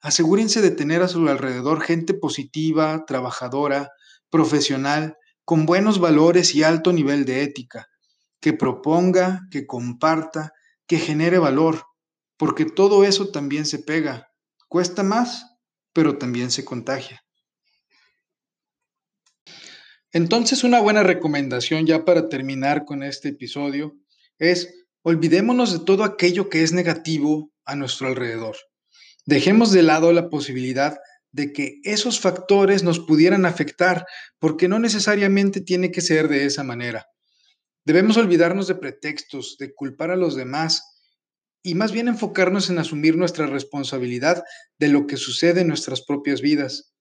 asegúrense 0.00 0.60
de 0.60 0.70
tener 0.70 1.02
a 1.02 1.08
su 1.08 1.26
alrededor 1.28 1.80
gente 1.80 2.14
positiva, 2.14 3.04
trabajadora, 3.06 3.90
profesional, 4.30 5.16
con 5.44 5.66
buenos 5.66 5.98
valores 5.98 6.54
y 6.54 6.62
alto 6.62 6.92
nivel 6.92 7.24
de 7.24 7.42
ética, 7.42 7.88
que 8.42 8.52
proponga, 8.52 9.48
que 9.50 9.66
comparta, 9.66 10.52
que 10.86 10.98
genere 10.98 11.38
valor, 11.38 11.84
porque 12.36 12.64
todo 12.66 13.04
eso 13.04 13.30
también 13.30 13.64
se 13.64 13.78
pega. 13.78 14.28
Cuesta 14.68 15.04
más, 15.04 15.46
pero 15.92 16.18
también 16.18 16.50
se 16.50 16.64
contagia. 16.64 17.22
Entonces, 20.10 20.64
una 20.64 20.80
buena 20.80 21.04
recomendación 21.04 21.86
ya 21.86 22.04
para 22.04 22.28
terminar 22.28 22.84
con 22.84 23.04
este 23.04 23.28
episodio 23.28 23.96
es 24.38 24.74
olvidémonos 25.02 25.72
de 25.72 25.84
todo 25.84 26.02
aquello 26.02 26.48
que 26.50 26.64
es 26.64 26.72
negativo 26.72 27.52
a 27.64 27.76
nuestro 27.76 28.08
alrededor. 28.08 28.56
Dejemos 29.24 29.70
de 29.70 29.84
lado 29.84 30.12
la 30.12 30.28
posibilidad 30.28 30.98
de 31.30 31.52
que 31.52 31.80
esos 31.84 32.18
factores 32.18 32.82
nos 32.82 32.98
pudieran 32.98 33.46
afectar, 33.46 34.04
porque 34.40 34.66
no 34.66 34.80
necesariamente 34.80 35.60
tiene 35.60 35.92
que 35.92 36.00
ser 36.00 36.28
de 36.28 36.44
esa 36.44 36.64
manera. 36.64 37.06
Debemos 37.84 38.16
olvidarnos 38.16 38.68
de 38.68 38.76
pretextos, 38.76 39.56
de 39.58 39.74
culpar 39.74 40.10
a 40.10 40.16
los 40.16 40.36
demás 40.36 40.82
y 41.62 41.74
más 41.74 41.92
bien 41.92 42.08
enfocarnos 42.08 42.70
en 42.70 42.78
asumir 42.78 43.16
nuestra 43.16 43.46
responsabilidad 43.46 44.44
de 44.78 44.88
lo 44.88 45.06
que 45.06 45.16
sucede 45.16 45.62
en 45.62 45.68
nuestras 45.68 46.02
propias 46.02 46.40
vidas. 46.40 46.92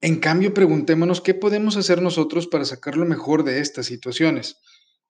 En 0.00 0.20
cambio, 0.20 0.52
preguntémonos 0.52 1.20
qué 1.20 1.32
podemos 1.32 1.76
hacer 1.76 2.02
nosotros 2.02 2.46
para 2.46 2.64
sacar 2.64 2.96
lo 2.96 3.06
mejor 3.06 3.44
de 3.44 3.60
estas 3.60 3.86
situaciones. 3.86 4.56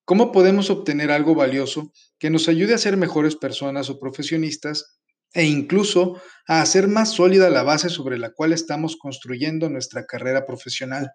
¿Cómo 0.05 0.33
podemos 0.33 0.71
obtener 0.71 1.11
algo 1.11 1.35
valioso 1.35 1.93
que 2.19 2.31
nos 2.31 2.49
ayude 2.49 2.75
a 2.75 2.79
ser 2.79 2.97
mejores 2.97 3.37
personas 3.37 3.91
o 3.91 3.99
profesionistas 3.99 4.99
e 5.33 5.45
incluso 5.45 6.21
a 6.47 6.61
hacer 6.61 6.87
más 6.87 7.13
sólida 7.13 7.51
la 7.51 7.63
base 7.63 7.89
sobre 7.89 8.19
la 8.19 8.31
cual 8.31 8.53
estamos 8.53 8.97
construyendo 8.97 9.69
nuestra 9.69 10.07
carrera 10.07 10.47
profesional? 10.47 11.11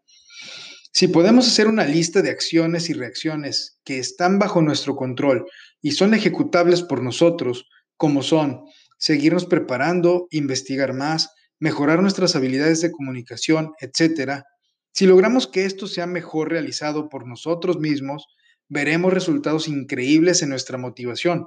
Si 0.91 1.07
podemos 1.07 1.47
hacer 1.47 1.67
una 1.67 1.85
lista 1.85 2.21
de 2.21 2.31
acciones 2.31 2.89
y 2.89 2.93
reacciones 2.93 3.79
que 3.83 3.99
están 3.99 4.39
bajo 4.39 4.61
nuestro 4.61 4.95
control 4.95 5.45
y 5.81 5.91
son 5.91 6.13
ejecutables 6.13 6.81
por 6.81 7.03
nosotros, 7.03 7.65
como 7.95 8.23
son 8.23 8.63
seguirnos 8.97 9.45
preparando, 9.45 10.27
investigar 10.31 10.93
más, 10.93 11.29
mejorar 11.59 12.01
nuestras 12.01 12.35
habilidades 12.35 12.81
de 12.81 12.91
comunicación, 12.91 13.73
etc., 13.79 14.43
si 14.91 15.05
logramos 15.05 15.47
que 15.47 15.65
esto 15.65 15.87
sea 15.87 16.07
mejor 16.07 16.49
realizado 16.49 17.09
por 17.09 17.27
nosotros 17.27 17.79
mismos, 17.79 18.25
veremos 18.67 19.13
resultados 19.13 19.67
increíbles 19.67 20.41
en 20.41 20.49
nuestra 20.49 20.77
motivación, 20.77 21.45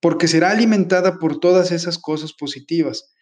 porque 0.00 0.28
será 0.28 0.50
alimentada 0.50 1.18
por 1.18 1.40
todas 1.40 1.72
esas 1.72 1.98
cosas 1.98 2.32
positivas. 2.32 3.14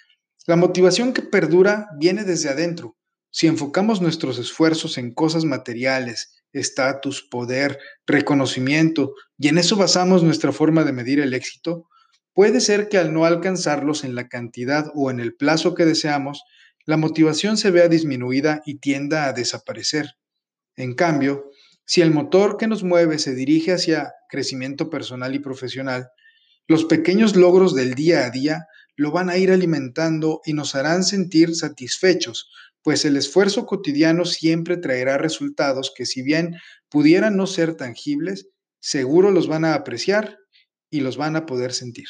La 0.47 0.57
motivación 0.57 1.13
que 1.13 1.23
perdura 1.23 1.89
viene 1.99 2.25
desde 2.25 2.49
adentro. 2.49 2.97
Si 3.39 3.47
enfocamos 3.47 4.01
nuestros 4.01 4.41
esfuerzos 4.41 4.99
en 4.99 5.15
cosas 5.15 5.45
materiales, 5.45 6.43
estatus, 6.53 7.23
poder, 7.23 7.79
reconocimiento, 8.05 9.15
y 9.39 9.47
en 9.47 9.59
eso 9.59 9.77
basamos 9.77 10.25
nuestra 10.25 10.51
forma 10.51 10.83
de 10.83 10.91
medir 10.91 11.21
el 11.21 11.33
éxito, 11.33 11.89
puede 12.33 12.61
ser 12.61 12.89
que 12.89 12.99
al 12.99 13.13
no 13.13 13.27
alcanzarlos 13.27 14.03
en 14.03 14.17
la 14.17 14.27
cantidad 14.27 14.91
o 14.93 15.13
en 15.13 15.21
el 15.21 15.37
plazo 15.37 15.77
que 15.77 15.85
deseamos, 15.85 16.43
la 16.85 16.97
motivación 16.97 17.57
se 17.57 17.71
vea 17.71 17.87
disminuida 17.87 18.61
y 18.67 18.81
tienda 18.81 19.27
a 19.27 19.33
desaparecer. 19.33 20.17
En 20.75 20.97
cambio, 20.97 21.45
si 21.85 22.01
el 22.01 22.11
motor 22.11 22.57
que 22.57 22.67
nos 22.67 22.83
mueve 22.83 23.21
se 23.21 23.37
dirige 23.37 23.71
hacia 23.71 24.15
crecimiento 24.29 24.91
personal 24.91 25.33
y 25.37 25.39
profesional, 25.39 26.09
los 26.67 26.87
pequeños 26.87 27.37
logros 27.37 27.77
del 27.77 27.95
día 27.95 28.27
a 28.27 28.31
día 28.31 28.67
lo 28.99 29.13
van 29.13 29.31
a 29.31 29.37
ir 29.37 29.53
alimentando 29.53 30.41
y 30.45 30.55
nos 30.55 30.75
harán 30.75 31.05
sentir 31.05 31.55
satisfechos, 31.55 32.51
pues 32.89 33.05
el 33.05 33.19
esfuerzo 33.19 33.67
cotidiano 33.67 34.25
siempre 34.25 34.79
traerá 34.79 35.19
resultados 35.19 35.93
que 35.95 36.07
si 36.07 36.23
bien 36.23 36.57
pudieran 36.89 37.37
no 37.37 37.47
ser 37.47 37.75
tangibles, 37.75 38.49
seguro 38.81 39.31
los 39.31 39.47
van 39.47 39.67
a 39.67 39.75
apreciar 39.75 40.39
y 40.89 41.01
los 41.01 41.19
van 41.19 41.37
a 41.37 41.45
poder 41.45 41.75
sentir. 41.75 42.09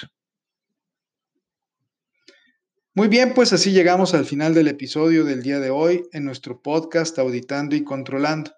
Muy 2.94 3.08
bien, 3.08 3.34
pues 3.34 3.52
así 3.52 3.72
llegamos 3.72 4.14
al 4.14 4.24
final 4.24 4.54
del 4.54 4.68
episodio 4.68 5.24
del 5.24 5.42
día 5.42 5.58
de 5.58 5.70
hoy 5.70 6.04
en 6.12 6.24
nuestro 6.24 6.62
podcast 6.62 7.18
Auditando 7.18 7.74
y 7.74 7.82
Controlando. 7.82 8.52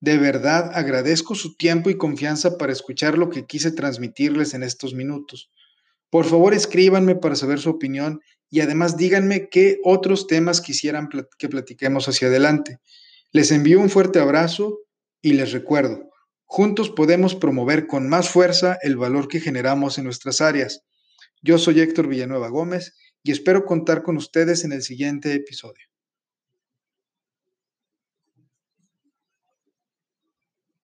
De 0.00 0.18
verdad 0.18 0.70
agradezco 0.74 1.34
su 1.34 1.56
tiempo 1.56 1.88
y 1.88 1.96
confianza 1.96 2.58
para 2.58 2.74
escuchar 2.74 3.16
lo 3.16 3.30
que 3.30 3.46
quise 3.46 3.72
transmitirles 3.72 4.52
en 4.52 4.64
estos 4.64 4.92
minutos. 4.92 5.50
Por 6.10 6.26
favor, 6.26 6.52
escríbanme 6.52 7.16
para 7.16 7.36
saber 7.36 7.58
su 7.58 7.70
opinión 7.70 8.20
y 8.54 8.60
además 8.60 8.96
díganme 8.96 9.48
qué 9.48 9.80
otros 9.82 10.28
temas 10.28 10.60
quisieran 10.60 11.08
que 11.38 11.48
platiquemos 11.48 12.06
hacia 12.06 12.28
adelante. 12.28 12.78
Les 13.32 13.50
envío 13.50 13.80
un 13.80 13.90
fuerte 13.90 14.20
abrazo 14.20 14.78
y 15.20 15.32
les 15.32 15.50
recuerdo, 15.50 16.12
juntos 16.44 16.88
podemos 16.88 17.34
promover 17.34 17.88
con 17.88 18.08
más 18.08 18.28
fuerza 18.28 18.78
el 18.82 18.96
valor 18.96 19.26
que 19.26 19.40
generamos 19.40 19.98
en 19.98 20.04
nuestras 20.04 20.40
áreas. 20.40 20.84
Yo 21.42 21.58
soy 21.58 21.80
Héctor 21.80 22.06
Villanueva 22.06 22.48
Gómez 22.48 22.94
y 23.24 23.32
espero 23.32 23.64
contar 23.64 24.04
con 24.04 24.16
ustedes 24.16 24.62
en 24.62 24.70
el 24.70 24.82
siguiente 24.82 25.34
episodio. 25.34 25.88